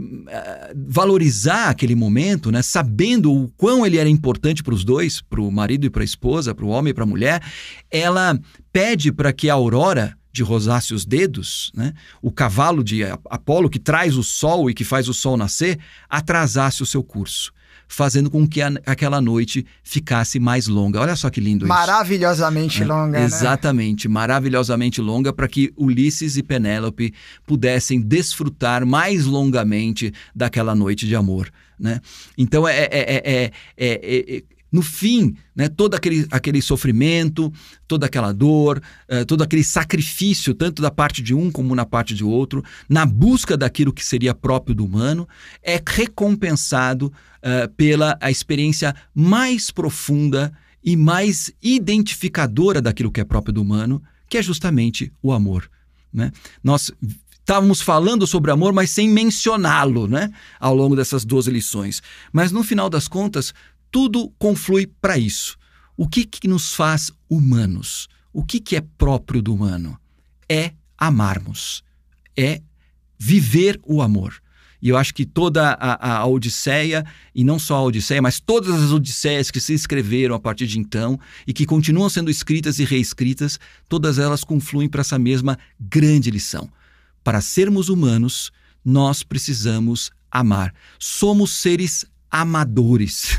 valorizar 0.89 1.69
aquele 1.69 1.97
momento, 1.97 2.53
né? 2.53 2.63
sabendo 2.63 3.33
o 3.33 3.49
quão 3.57 3.85
ele 3.85 3.99
era 3.99 4.09
importante 4.09 4.63
para 4.63 4.73
os 4.73 4.85
dois, 4.85 5.21
para 5.21 5.41
o 5.41 5.51
marido 5.51 5.85
e 5.85 5.91
para 5.91 6.03
a 6.03 6.05
esposa, 6.05 6.55
para 6.55 6.65
o 6.65 6.69
homem 6.69 6.93
e 6.93 6.95
para 6.95 7.03
a 7.03 7.07
mulher, 7.07 7.43
ela 7.91 8.39
pede 8.73 9.11
para 9.11 9.33
que 9.33 9.51
a 9.51 9.55
Aurora 9.55 10.17
de 10.33 10.45
rosasse 10.45 10.95
os 10.95 11.05
dedos, 11.05 11.73
né? 11.75 11.93
o 12.23 12.31
cavalo 12.31 12.85
de 12.85 13.03
Apolo 13.05 13.69
que 13.69 13.81
traz 13.81 14.17
o 14.17 14.23
sol 14.23 14.71
e 14.71 14.75
que 14.75 14.85
faz 14.85 15.09
o 15.09 15.15
sol 15.15 15.37
nascer, 15.37 15.79
atrasasse 16.09 16.83
o 16.83 16.87
seu 16.87 17.03
curso 17.03 17.53
fazendo 17.89 18.31
com 18.31 18.47
que 18.47 18.61
a, 18.61 18.73
aquela 18.85 19.21
noite 19.21 19.65
ficasse 19.83 20.39
mais 20.39 20.67
longa. 20.67 21.01
Olha 21.01 21.17
só 21.17 21.31
que 21.31 21.41
lindo 21.41 21.65
isso. 21.65 21.69
Maravilhosamente 21.69 22.83
é, 22.83 22.87
longa, 22.87 23.21
Exatamente, 23.21 24.09
né? 24.09 24.15
maravilhosamente 24.15 25.01
longa 25.01 25.33
para 25.33 25.49
que 25.49 25.73
Ulisses 25.77 26.37
e 26.37 26.43
Penélope 26.43 27.15
pudessem 27.47 28.01
desfrutar 28.01 28.85
mais 28.85 29.25
longamente 29.25 30.13
daquela 30.35 30.75
noite 30.75 31.07
de 31.07 31.15
amor. 31.15 31.51
Né? 31.79 32.01
Então 32.39 32.67
é, 32.67 32.89
é, 32.91 33.53
é, 33.77 34.43
no 34.77 34.83
fim, 34.83 35.35
né, 35.55 35.71
todo 35.71 35.95
aquele, 35.95 36.27
aquele 36.31 36.61
sofrimento, 36.61 37.51
toda 37.89 38.05
aquela 38.05 38.31
dor, 38.31 38.83
eh, 39.09 39.25
todo 39.25 39.41
aquele 39.43 39.65
sacrifício, 39.65 40.53
tanto 40.53 40.83
da 40.83 40.91
parte 40.91 41.23
de 41.23 41.33
um 41.33 41.51
como 41.51 41.75
na 41.75 41.87
parte 41.87 42.15
de 42.15 42.23
outro, 42.23 42.63
na 42.87 43.07
busca 43.07 43.57
daquilo 43.57 43.91
que 43.91 44.05
seria 44.05 44.35
próprio 44.35 44.75
do 44.75 44.85
humano, 44.85 45.27
é 45.63 45.83
recompensado 45.83 47.07
uh, 47.07 47.73
pela 47.75 48.19
a 48.21 48.31
experiência 48.31 48.95
mais 49.15 49.71
profunda 49.71 50.53
e 50.85 50.95
mais 50.95 51.51
identificadora 51.63 52.83
daquilo 52.83 53.11
que 53.11 53.23
é 53.23 53.25
próprio 53.25 53.55
do 53.55 53.63
humano, 53.63 54.03
que 54.29 54.37
é 54.37 54.43
justamente 54.43 55.11
o 55.23 55.33
amor. 55.33 55.71
Né? 56.13 56.31
Nós 56.63 56.93
estávamos 57.47 57.81
falando 57.81 58.27
sobre 58.27 58.51
amor, 58.51 58.73
mas 58.73 58.91
sem 58.91 59.09
mencioná-lo 59.09 60.07
né? 60.07 60.31
ao 60.59 60.75
longo 60.75 60.97
dessas 60.97 61.25
12 61.25 61.51
lições. 61.51 62.03
Mas 62.33 62.51
no 62.51 62.65
final 62.65 62.91
das 62.91 63.07
contas, 63.07 63.55
tudo 63.91 64.33
conflui 64.39 64.87
para 64.87 65.19
isso. 65.19 65.57
O 65.97 66.09
que, 66.09 66.25
que 66.25 66.47
nos 66.47 66.75
faz 66.75 67.11
humanos? 67.29 68.09
O 68.33 68.45
que, 68.45 68.61
que 68.61 68.77
é 68.77 68.81
próprio 68.81 69.41
do 69.41 69.55
humano? 69.55 69.99
É 70.49 70.73
amarmos, 70.99 71.83
é 72.37 72.61
viver 73.19 73.81
o 73.85 74.03
amor. 74.03 74.43
E 74.81 74.91
eu 74.91 74.97
acho 74.97 75.15
que 75.15 75.25
toda 75.25 75.71
a, 75.73 76.19
a, 76.19 76.27
Odisseia, 76.27 77.05
e 77.35 77.43
não 77.43 77.59
só 77.59 77.77
a 77.77 77.83
Odisseia, 77.83 78.21
mas 78.21 78.39
todas 78.39 78.75
as 78.75 78.93
Odisseias 78.93 79.51
que 79.51 79.59
se 79.59 79.73
escreveram 79.73 80.35
a 80.35 80.39
partir 80.39 80.67
de 80.67 80.79
então 80.79 81.19
e 81.47 81.53
que 81.53 81.65
continuam 81.65 82.09
sendo 82.09 82.31
escritas 82.31 82.79
e 82.79 82.85
reescritas, 82.85 83.59
todas 83.89 84.19
elas 84.19 84.45
confluem 84.45 84.89
para 84.89 85.01
essa 85.01 85.19
mesma 85.19 85.59
grande 85.81 86.31
lição. 86.31 86.71
Para 87.25 87.41
sermos 87.41 87.89
humanos, 87.89 88.53
nós 88.85 89.23
precisamos 89.23 90.11
amar. 90.31 90.75
Somos 90.99 91.51
seres 91.53 92.05
amadores. 92.31 93.39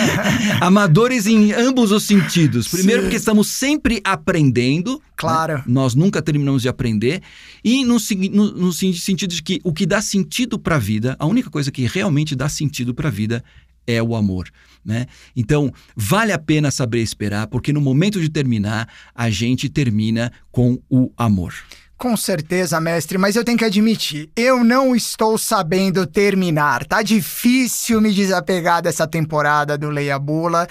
amadores 0.60 1.26
em 1.26 1.52
ambos 1.52 1.90
os 1.90 2.04
sentidos. 2.04 2.68
Primeiro, 2.68 3.02
Sim. 3.02 3.06
porque 3.06 3.16
estamos 3.16 3.48
sempre 3.48 4.00
aprendendo. 4.04 4.94
Né? 4.94 5.00
Claro. 5.16 5.54
Né? 5.58 5.64
Nós 5.66 5.94
nunca 5.94 6.22
terminamos 6.22 6.62
de 6.62 6.68
aprender. 6.68 7.22
E 7.64 7.84
no, 7.84 7.96
no, 8.30 8.52
no 8.52 8.72
sentido 8.72 9.34
de 9.34 9.42
que 9.42 9.60
o 9.64 9.72
que 9.72 9.86
dá 9.86 10.00
sentido 10.00 10.58
para 10.58 10.76
a 10.76 10.78
vida, 10.78 11.16
a 11.18 11.26
única 11.26 11.50
coisa 11.50 11.70
que 11.70 11.86
realmente 11.86 12.36
dá 12.36 12.48
sentido 12.48 12.94
para 12.94 13.08
a 13.08 13.12
vida 13.12 13.42
é 13.86 14.02
o 14.02 14.14
amor. 14.14 14.48
Né? 14.84 15.06
Então, 15.34 15.72
vale 15.96 16.32
a 16.32 16.38
pena 16.38 16.70
saber 16.70 17.00
esperar, 17.00 17.46
porque 17.46 17.72
no 17.72 17.80
momento 17.80 18.20
de 18.20 18.28
terminar, 18.28 18.88
a 19.14 19.30
gente 19.30 19.68
termina 19.68 20.30
com 20.52 20.78
o 20.88 21.10
amor. 21.16 21.54
Com 21.98 22.16
certeza, 22.16 22.80
mestre, 22.80 23.18
mas 23.18 23.34
eu 23.34 23.42
tenho 23.42 23.58
que 23.58 23.64
admitir, 23.64 24.30
eu 24.36 24.62
não 24.62 24.94
estou 24.94 25.36
sabendo 25.36 26.06
terminar. 26.06 26.86
Tá 26.86 27.02
difícil 27.02 28.00
me 28.00 28.12
desapegar 28.14 28.80
dessa 28.80 29.04
temporada 29.04 29.76
do 29.76 29.90
Leia 29.90 30.16
Bula. 30.16 30.68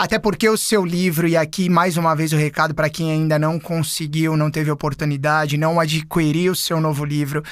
Até 0.00 0.16
porque 0.16 0.48
o 0.48 0.56
seu 0.56 0.84
livro, 0.84 1.26
e 1.26 1.36
aqui 1.36 1.68
mais 1.68 1.96
uma 1.96 2.14
vez 2.14 2.32
o 2.32 2.36
recado 2.36 2.72
para 2.72 2.88
quem 2.88 3.10
ainda 3.10 3.36
não 3.36 3.58
conseguiu, 3.58 4.36
não 4.36 4.48
teve 4.48 4.70
oportunidade, 4.70 5.58
não 5.58 5.80
adquiriu 5.80 6.52
o 6.52 6.56
seu 6.56 6.80
novo 6.80 7.04
livro, 7.04 7.42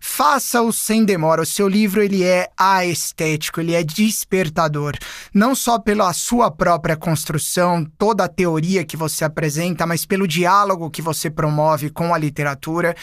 faça-o 0.00 0.72
sem 0.72 1.04
demora. 1.04 1.42
O 1.42 1.46
seu 1.46 1.68
livro 1.68 2.02
ele 2.02 2.24
é 2.24 2.48
aestético, 2.58 3.60
ele 3.60 3.72
é 3.72 3.84
despertador, 3.84 4.98
não 5.32 5.54
só 5.54 5.78
pela 5.78 6.12
sua 6.12 6.50
própria 6.50 6.96
construção, 6.96 7.86
toda 7.96 8.24
a 8.24 8.28
teoria 8.28 8.84
que 8.84 8.96
você 8.96 9.24
apresenta, 9.24 9.86
mas 9.86 10.04
pelo 10.04 10.26
diálogo 10.26 10.90
que 10.90 11.00
você 11.00 11.30
promove 11.30 11.88
com 11.88 12.12
a 12.12 12.18
literatura 12.18 12.96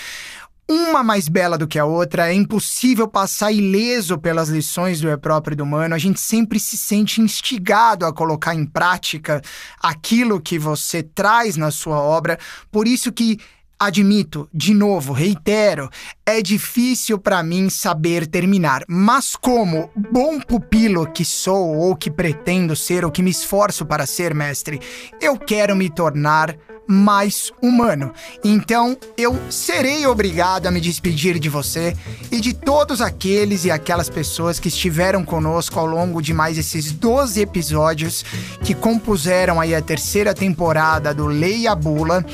uma 0.70 1.04
mais 1.04 1.28
bela 1.28 1.58
do 1.58 1.68
que 1.68 1.80
a 1.80 1.86
outra, 1.86 2.30
é 2.30 2.34
impossível 2.34 3.08
passar 3.08 3.52
ileso 3.52 4.20
pelas 4.20 4.50
lições 4.50 5.02
do 5.02 5.10
é 5.10 5.18
próprio 5.18 5.58
do 5.58 5.64
humano, 5.64 5.96
a 5.96 5.98
gente 5.98 6.20
sempre 6.20 6.60
se 6.60 6.78
sente 6.78 7.20
instigado 7.20 8.06
a 8.06 8.14
colocar 8.14 8.54
em 8.54 8.66
prática 8.66 9.42
aquilo 9.82 10.40
que 10.40 10.60
você 10.60 11.02
traz 11.02 11.58
na 11.58 11.72
sua 11.72 12.00
obra, 12.00 12.38
por 12.72 12.88
isso 12.88 13.12
que 13.12 13.40
Admito, 13.82 14.50
de 14.54 14.74
novo, 14.74 15.14
reitero, 15.14 15.90
é 16.26 16.42
difícil 16.42 17.18
para 17.18 17.42
mim 17.42 17.70
saber 17.70 18.28
terminar, 18.28 18.84
mas 18.90 19.38
como 19.38 19.90
bom 19.96 20.38
pupilo 20.38 21.10
que 21.10 21.24
sou 21.24 21.78
ou 21.78 21.96
que 21.96 22.12
pretendo 22.12 22.76
ser 22.76 23.06
ou 23.06 23.12
que 23.12 23.24
me 23.24 23.32
esforço 23.32 23.86
para 23.86 24.06
ser 24.06 24.36
mestre, 24.36 24.82
eu 25.22 25.38
quero 25.38 25.78
me 25.78 25.90
tornar 25.90 26.58
mais 26.86 27.54
humano. 27.62 28.12
Então, 28.44 28.98
eu 29.16 29.40
serei 29.50 30.06
obrigado 30.08 30.66
a 30.66 30.72
me 30.72 30.82
despedir 30.82 31.40
de 31.40 31.48
você 31.48 31.96
e 32.30 32.42
de 32.42 32.52
todos 32.52 33.00
aqueles 33.00 33.64
e 33.64 33.72
aquelas 33.72 34.10
pessoas 34.10 34.60
que 34.60 34.68
estiveram 34.68 35.24
conosco 35.24 35.80
ao 35.80 35.86
longo 35.86 36.20
de 36.20 36.34
mais 36.34 36.58
esses 36.58 36.92
12 36.92 37.40
episódios 37.40 38.26
que 38.62 38.74
compuseram 38.74 39.62
aí 39.62 39.74
a 39.74 39.82
terceira 39.82 40.34
temporada 40.34 41.14
do 41.14 41.28
Leia 41.28 41.74
Bula. 41.76 42.26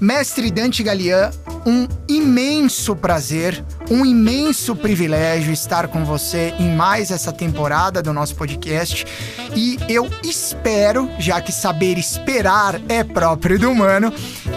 Mestre 0.00 0.50
Dante 0.50 0.82
Galian, 0.82 1.30
um 1.66 1.88
imenso 2.08 2.94
prazer, 2.94 3.62
um 3.90 4.06
imenso 4.06 4.76
privilégio 4.76 5.52
estar 5.52 5.88
com 5.88 6.04
você 6.04 6.54
em 6.58 6.74
mais 6.74 7.10
essa 7.10 7.32
temporada 7.32 8.00
do 8.00 8.12
nosso 8.12 8.34
podcast. 8.36 9.04
E 9.56 9.76
eu 9.88 10.08
espero, 10.22 11.10
já 11.18 11.40
que 11.40 11.50
saber 11.50 11.98
esperar 11.98 12.80
é 12.88 13.02
próprio 13.02 13.58
do 13.58 13.70
humano, 13.70 14.12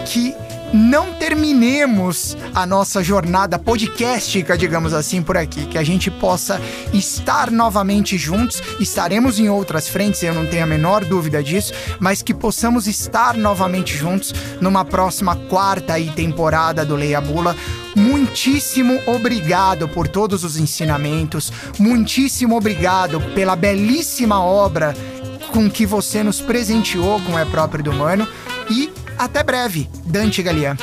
que 0.06 0.34
não 0.72 1.12
terminemos 1.12 2.36
a 2.54 2.66
nossa 2.66 3.02
jornada 3.02 3.58
podcastica, 3.58 4.56
digamos 4.56 4.94
assim, 4.94 5.22
por 5.22 5.36
aqui. 5.36 5.66
Que 5.66 5.78
a 5.78 5.84
gente 5.84 6.10
possa 6.10 6.60
estar 6.92 7.50
novamente 7.50 8.16
juntos. 8.16 8.62
Estaremos 8.80 9.38
em 9.38 9.48
outras 9.48 9.88
frentes, 9.88 10.22
eu 10.22 10.34
não 10.34 10.46
tenho 10.46 10.64
a 10.64 10.66
menor 10.66 11.04
dúvida 11.04 11.42
disso, 11.42 11.72
mas 11.98 12.22
que 12.22 12.32
possamos 12.32 12.86
estar 12.86 13.36
novamente 13.36 13.96
juntos 13.96 14.32
numa 14.60 14.84
próxima 14.84 15.36
quarta 15.36 15.94
aí 15.94 16.10
temporada 16.10 16.84
do 16.84 16.96
Leia 16.96 17.20
Bula. 17.20 17.54
Muitíssimo 17.94 18.98
obrigado 19.06 19.86
por 19.86 20.08
todos 20.08 20.44
os 20.44 20.56
ensinamentos, 20.56 21.52
muitíssimo 21.78 22.56
obrigado 22.56 23.20
pela 23.34 23.54
belíssima 23.54 24.42
obra 24.42 24.94
com 25.52 25.70
que 25.70 25.84
você 25.84 26.22
nos 26.22 26.40
presenteou 26.40 27.20
com 27.20 27.38
É 27.38 27.44
Próprio 27.44 27.84
do 27.84 27.90
Humano 27.90 28.26
e 28.70 28.90
até 29.18 29.42
breve, 29.42 29.88
Dante 30.04 30.42
Galian. 30.42 30.76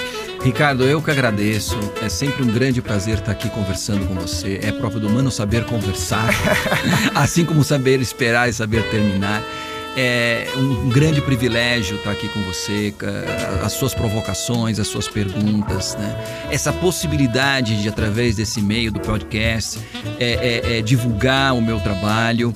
Ricardo, 0.44 0.86
eu 0.86 1.02
que 1.02 1.12
agradeço. 1.12 1.78
É 2.02 2.08
sempre 2.08 2.44
um 2.44 2.48
grande 2.48 2.82
prazer 2.82 3.20
estar 3.20 3.32
aqui 3.32 3.50
conversando 3.50 4.08
com 4.08 4.16
você. 4.16 4.60
É 4.64 4.72
próprio 4.72 5.02
do 5.02 5.08
humano 5.08 5.30
saber 5.30 5.66
conversar, 5.66 6.30
assim 7.14 7.44
como 7.44 7.64
saber 7.64 8.00
esperar 8.00 8.50
e 8.50 8.54
saber 8.54 8.90
terminar. 8.90 9.44
É 9.98 10.48
um 10.56 10.88
grande 10.88 11.20
privilégio 11.20 11.98
estar 11.98 12.12
aqui 12.12 12.30
com 12.30 12.42
você, 12.44 12.94
as 13.66 13.74
suas 13.74 13.94
provocações, 13.94 14.80
as 14.80 14.88
suas 14.88 15.10
perguntas, 15.10 15.98
né? 16.00 16.16
Essa 16.50 16.72
possibilidade 16.72 17.82
de, 17.82 17.90
através 17.90 18.36
desse 18.36 18.62
meio 18.62 18.94
do 18.94 19.00
podcast, 19.02 19.80
é, 20.20 20.78
é, 20.78 20.82
divulgar 20.82 21.54
o 21.54 21.62
meu 21.62 21.80
trabalho, 21.82 22.56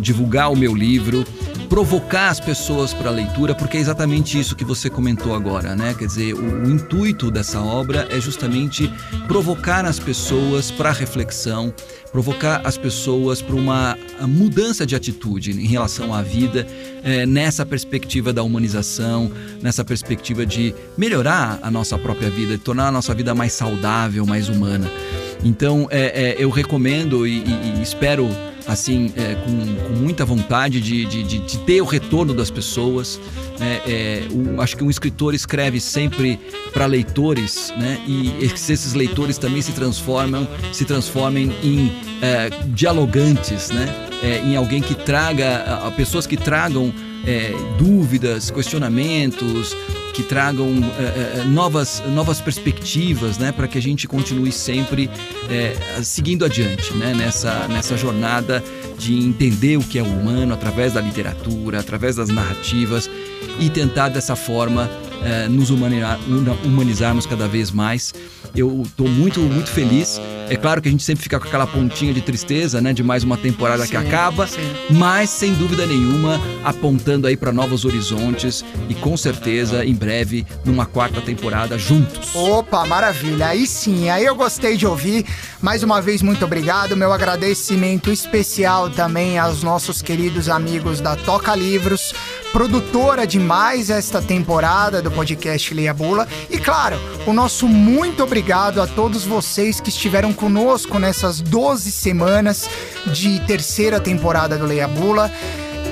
divulgar 0.00 0.50
o 0.50 0.56
meu 0.56 0.74
livro 0.74 1.24
provocar 1.72 2.28
as 2.28 2.38
pessoas 2.38 2.92
para 2.92 3.08
a 3.08 3.10
leitura, 3.10 3.54
porque 3.54 3.78
é 3.78 3.80
exatamente 3.80 4.38
isso 4.38 4.54
que 4.54 4.62
você 4.62 4.90
comentou 4.90 5.34
agora, 5.34 5.74
né? 5.74 5.94
Quer 5.98 6.04
dizer, 6.04 6.34
o, 6.34 6.66
o 6.66 6.70
intuito 6.70 7.30
dessa 7.30 7.62
obra 7.62 8.06
é 8.10 8.20
justamente 8.20 8.92
provocar 9.26 9.86
as 9.86 9.98
pessoas 9.98 10.70
para 10.70 10.90
a 10.90 10.92
reflexão, 10.92 11.72
provocar 12.12 12.60
as 12.62 12.76
pessoas 12.76 13.40
para 13.40 13.56
uma 13.56 13.96
mudança 14.20 14.84
de 14.84 14.94
atitude 14.94 15.52
em 15.52 15.66
relação 15.66 16.12
à 16.12 16.20
vida, 16.20 16.66
é, 17.02 17.24
nessa 17.24 17.64
perspectiva 17.64 18.34
da 18.34 18.42
humanização, 18.42 19.32
nessa 19.62 19.82
perspectiva 19.82 20.44
de 20.44 20.74
melhorar 20.94 21.58
a 21.62 21.70
nossa 21.70 21.96
própria 21.96 22.28
vida, 22.28 22.52
de 22.58 22.62
tornar 22.62 22.88
a 22.88 22.92
nossa 22.92 23.14
vida 23.14 23.34
mais 23.34 23.54
saudável, 23.54 24.26
mais 24.26 24.50
humana. 24.50 24.92
Então, 25.42 25.88
é, 25.90 26.32
é, 26.32 26.36
eu 26.38 26.50
recomendo 26.50 27.26
e, 27.26 27.38
e, 27.38 27.78
e 27.78 27.82
espero 27.82 28.28
assim, 28.66 29.12
é, 29.16 29.34
com, 29.34 29.88
com, 29.88 30.00
muita 30.00 30.24
vontade 30.24 30.80
de, 30.80 31.04
de, 31.04 31.22
de, 31.22 31.38
de, 31.38 31.58
ter 31.58 31.80
o 31.80 31.84
retorno 31.84 32.34
das 32.34 32.50
pessoas. 32.50 33.20
Né? 33.58 33.80
É, 33.86 34.22
o, 34.30 34.60
acho 34.60 34.76
que 34.76 34.84
um 34.84 34.90
escritor 34.90 35.34
escreve 35.34 35.80
sempre 35.80 36.38
para 36.72 36.86
leitores, 36.86 37.72
né? 37.76 38.00
E 38.06 38.44
esses 38.44 38.94
leitores 38.94 39.38
também 39.38 39.62
se 39.62 39.72
transformam, 39.72 40.48
se 40.72 40.84
transformem 40.84 41.52
em 41.62 41.92
é, 42.20 42.50
dialogantes, 42.68 43.70
né? 43.70 43.86
É, 44.22 44.38
em 44.38 44.56
alguém 44.56 44.80
que 44.80 44.94
traga, 44.94 45.64
a, 45.66 45.88
a 45.88 45.90
pessoas 45.90 46.26
que 46.26 46.36
tragam 46.36 46.92
é, 47.26 47.52
dúvidas, 47.78 48.50
questionamentos, 48.50 49.76
que 50.12 50.22
tragam 50.22 50.68
é, 50.98 51.40
é, 51.40 51.44
novas, 51.44 52.02
novas 52.08 52.40
perspectivas, 52.40 53.38
né, 53.38 53.50
para 53.50 53.66
que 53.66 53.78
a 53.78 53.82
gente 53.82 54.06
continue 54.06 54.52
sempre 54.52 55.10
é, 55.48 55.74
seguindo 56.02 56.44
adiante, 56.44 56.92
né, 56.94 57.14
nessa, 57.14 57.66
nessa 57.68 57.96
jornada 57.96 58.62
de 58.98 59.18
entender 59.18 59.78
o 59.78 59.82
que 59.82 59.98
é 59.98 60.02
humano 60.02 60.52
através 60.52 60.92
da 60.92 61.00
literatura, 61.00 61.80
através 61.80 62.16
das 62.16 62.28
narrativas 62.28 63.10
e 63.58 63.70
tentar 63.70 64.08
dessa 64.08 64.36
forma 64.36 64.90
é, 65.24 65.48
nos 65.48 65.70
humanizar, 65.70 66.18
humanizarmos 66.64 67.26
cada 67.26 67.48
vez 67.48 67.70
mais. 67.70 68.12
Eu 68.54 68.82
estou 68.82 69.08
muito, 69.08 69.40
muito 69.40 69.70
feliz. 69.70 70.20
É 70.52 70.56
claro 70.56 70.82
que 70.82 70.88
a 70.88 70.90
gente 70.90 71.02
sempre 71.02 71.22
fica 71.22 71.40
com 71.40 71.48
aquela 71.48 71.66
pontinha 71.66 72.12
de 72.12 72.20
tristeza, 72.20 72.78
né, 72.78 72.92
de 72.92 73.02
mais 73.02 73.24
uma 73.24 73.38
temporada 73.38 73.86
sim, 73.86 73.92
que 73.92 73.96
acaba, 73.96 74.46
sim. 74.46 74.60
mas 74.90 75.30
sem 75.30 75.54
dúvida 75.54 75.86
nenhuma 75.86 76.38
apontando 76.62 77.26
aí 77.26 77.38
para 77.38 77.50
novos 77.50 77.86
horizontes 77.86 78.62
e 78.86 78.94
com 78.94 79.16
certeza 79.16 79.82
em 79.82 79.94
breve 79.94 80.46
numa 80.62 80.84
quarta 80.84 81.22
temporada 81.22 81.78
juntos. 81.78 82.34
Opa, 82.34 82.84
maravilha! 82.84 83.46
Aí 83.46 83.66
sim, 83.66 84.10
aí 84.10 84.26
eu 84.26 84.34
gostei 84.34 84.76
de 84.76 84.86
ouvir. 84.86 85.24
Mais 85.62 85.82
uma 85.82 86.02
vez 86.02 86.20
muito 86.20 86.44
obrigado. 86.44 86.94
Meu 86.98 87.14
agradecimento 87.14 88.12
especial 88.12 88.90
também 88.90 89.38
aos 89.38 89.62
nossos 89.62 90.02
queridos 90.02 90.50
amigos 90.50 91.00
da 91.00 91.16
Toca 91.16 91.56
Livros 91.56 92.12
produtora 92.52 93.26
de 93.26 93.40
mais 93.40 93.88
esta 93.88 94.20
temporada 94.20 95.00
do 95.00 95.10
podcast 95.10 95.72
Leia 95.72 95.94
Bula. 95.94 96.28
E 96.50 96.58
claro, 96.58 96.96
o 97.26 97.32
nosso 97.32 97.66
muito 97.66 98.22
obrigado 98.22 98.80
a 98.80 98.86
todos 98.86 99.24
vocês 99.24 99.80
que 99.80 99.88
estiveram 99.88 100.34
conosco 100.42 100.98
nessas 100.98 101.40
12 101.40 101.92
semanas 101.92 102.68
de 103.06 103.38
terceira 103.46 104.00
temporada 104.00 104.58
do 104.58 104.66
Leia 104.66 104.88
Bula. 104.88 105.30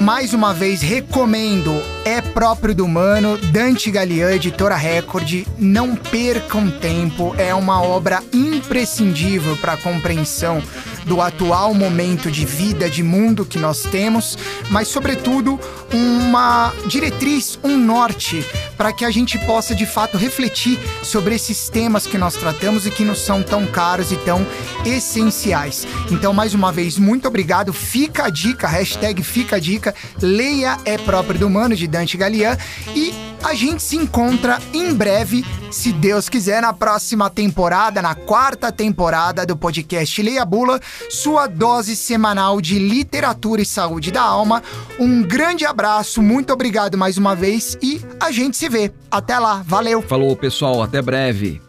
Mais 0.01 0.35
uma 0.35 0.53
vez 0.53 0.81
recomendo 0.81 1.81
É 2.05 2.21
Próprio 2.21 2.75
do 2.75 2.85
Humano, 2.85 3.39
Dante 3.53 3.93
Galian, 3.93 4.33
editora 4.33 4.75
Record. 4.75 5.47
Não 5.57 5.95
percam 5.95 6.69
tempo, 6.69 7.33
é 7.39 7.55
uma 7.55 7.81
obra 7.81 8.25
imprescindível 8.33 9.57
para 9.57 9.75
a 9.75 9.77
compreensão 9.77 10.61
do 11.07 11.21
atual 11.21 11.73
momento 11.73 12.29
de 12.29 12.45
vida, 12.45 12.91
de 12.91 13.05
mundo 13.05 13.45
que 13.45 13.59
nós 13.59 13.83
temos, 13.85 14.37
mas, 14.69 14.89
sobretudo, 14.89 15.61
uma 15.93 16.73
diretriz, 16.87 17.59
um 17.63 17.77
norte 17.77 18.45
para 18.81 18.95
que 18.95 19.05
a 19.05 19.11
gente 19.11 19.37
possa 19.41 19.75
de 19.75 19.85
fato 19.85 20.17
refletir 20.17 20.79
sobre 21.03 21.35
esses 21.35 21.69
temas 21.69 22.07
que 22.07 22.17
nós 22.17 22.35
tratamos 22.35 22.87
e 22.87 22.91
que 22.91 23.05
nos 23.05 23.19
são 23.19 23.43
tão 23.43 23.67
caros 23.67 24.11
e 24.11 24.17
tão 24.17 24.47
essenciais. 24.87 25.87
Então, 26.11 26.33
mais 26.33 26.55
uma 26.55 26.73
vez, 26.73 26.97
muito 26.97 27.29
obrigado. 27.29 27.75
Fica 27.75 28.25
a 28.25 28.31
dica, 28.31 28.67
hashtag 28.67 29.23
fica 29.23 29.57
a 29.57 29.59
dica, 29.59 29.95
leia 30.23 30.79
é 30.87 30.97
próprio 30.97 31.39
do 31.39 31.47
humano 31.47 31.77
de 31.77 31.87
Dante 31.87 32.17
Galian 32.17 32.57
e 32.97 33.13
a 33.43 33.55
gente 33.55 33.83
se 33.83 33.97
encontra 33.97 34.59
em 34.73 34.93
breve, 34.95 35.45
se 35.71 35.93
Deus 35.93 36.29
quiser, 36.29 36.61
na 36.61 36.73
próxima 36.73 37.31
temporada, 37.31 38.03
na 38.03 38.15
quarta 38.15 38.71
temporada 38.71 39.47
do 39.47 39.57
podcast 39.57 40.23
Leia 40.23 40.45
Bula, 40.45 40.79
sua 41.09 41.47
dose 41.47 41.97
semanal 41.97 42.61
de 42.61 42.79
literatura 42.79 43.63
e 43.63 43.67
saúde 43.67 44.11
da 44.11 44.21
alma. 44.21 44.63
Um 44.99 45.23
grande 45.23 45.65
abraço, 45.65 46.21
muito 46.21 46.53
obrigado 46.53 46.99
mais 46.99 47.17
uma 47.17 47.35
vez 47.35 47.79
e 47.81 48.01
a 48.21 48.31
gente 48.31 48.57
se 48.57 48.69
vê. 48.71 48.93
Até 49.11 49.39
lá, 49.39 49.63
valeu! 49.67 50.01
Falou, 50.03 50.35
pessoal, 50.37 50.83
até 50.83 51.03
breve. 51.03 51.61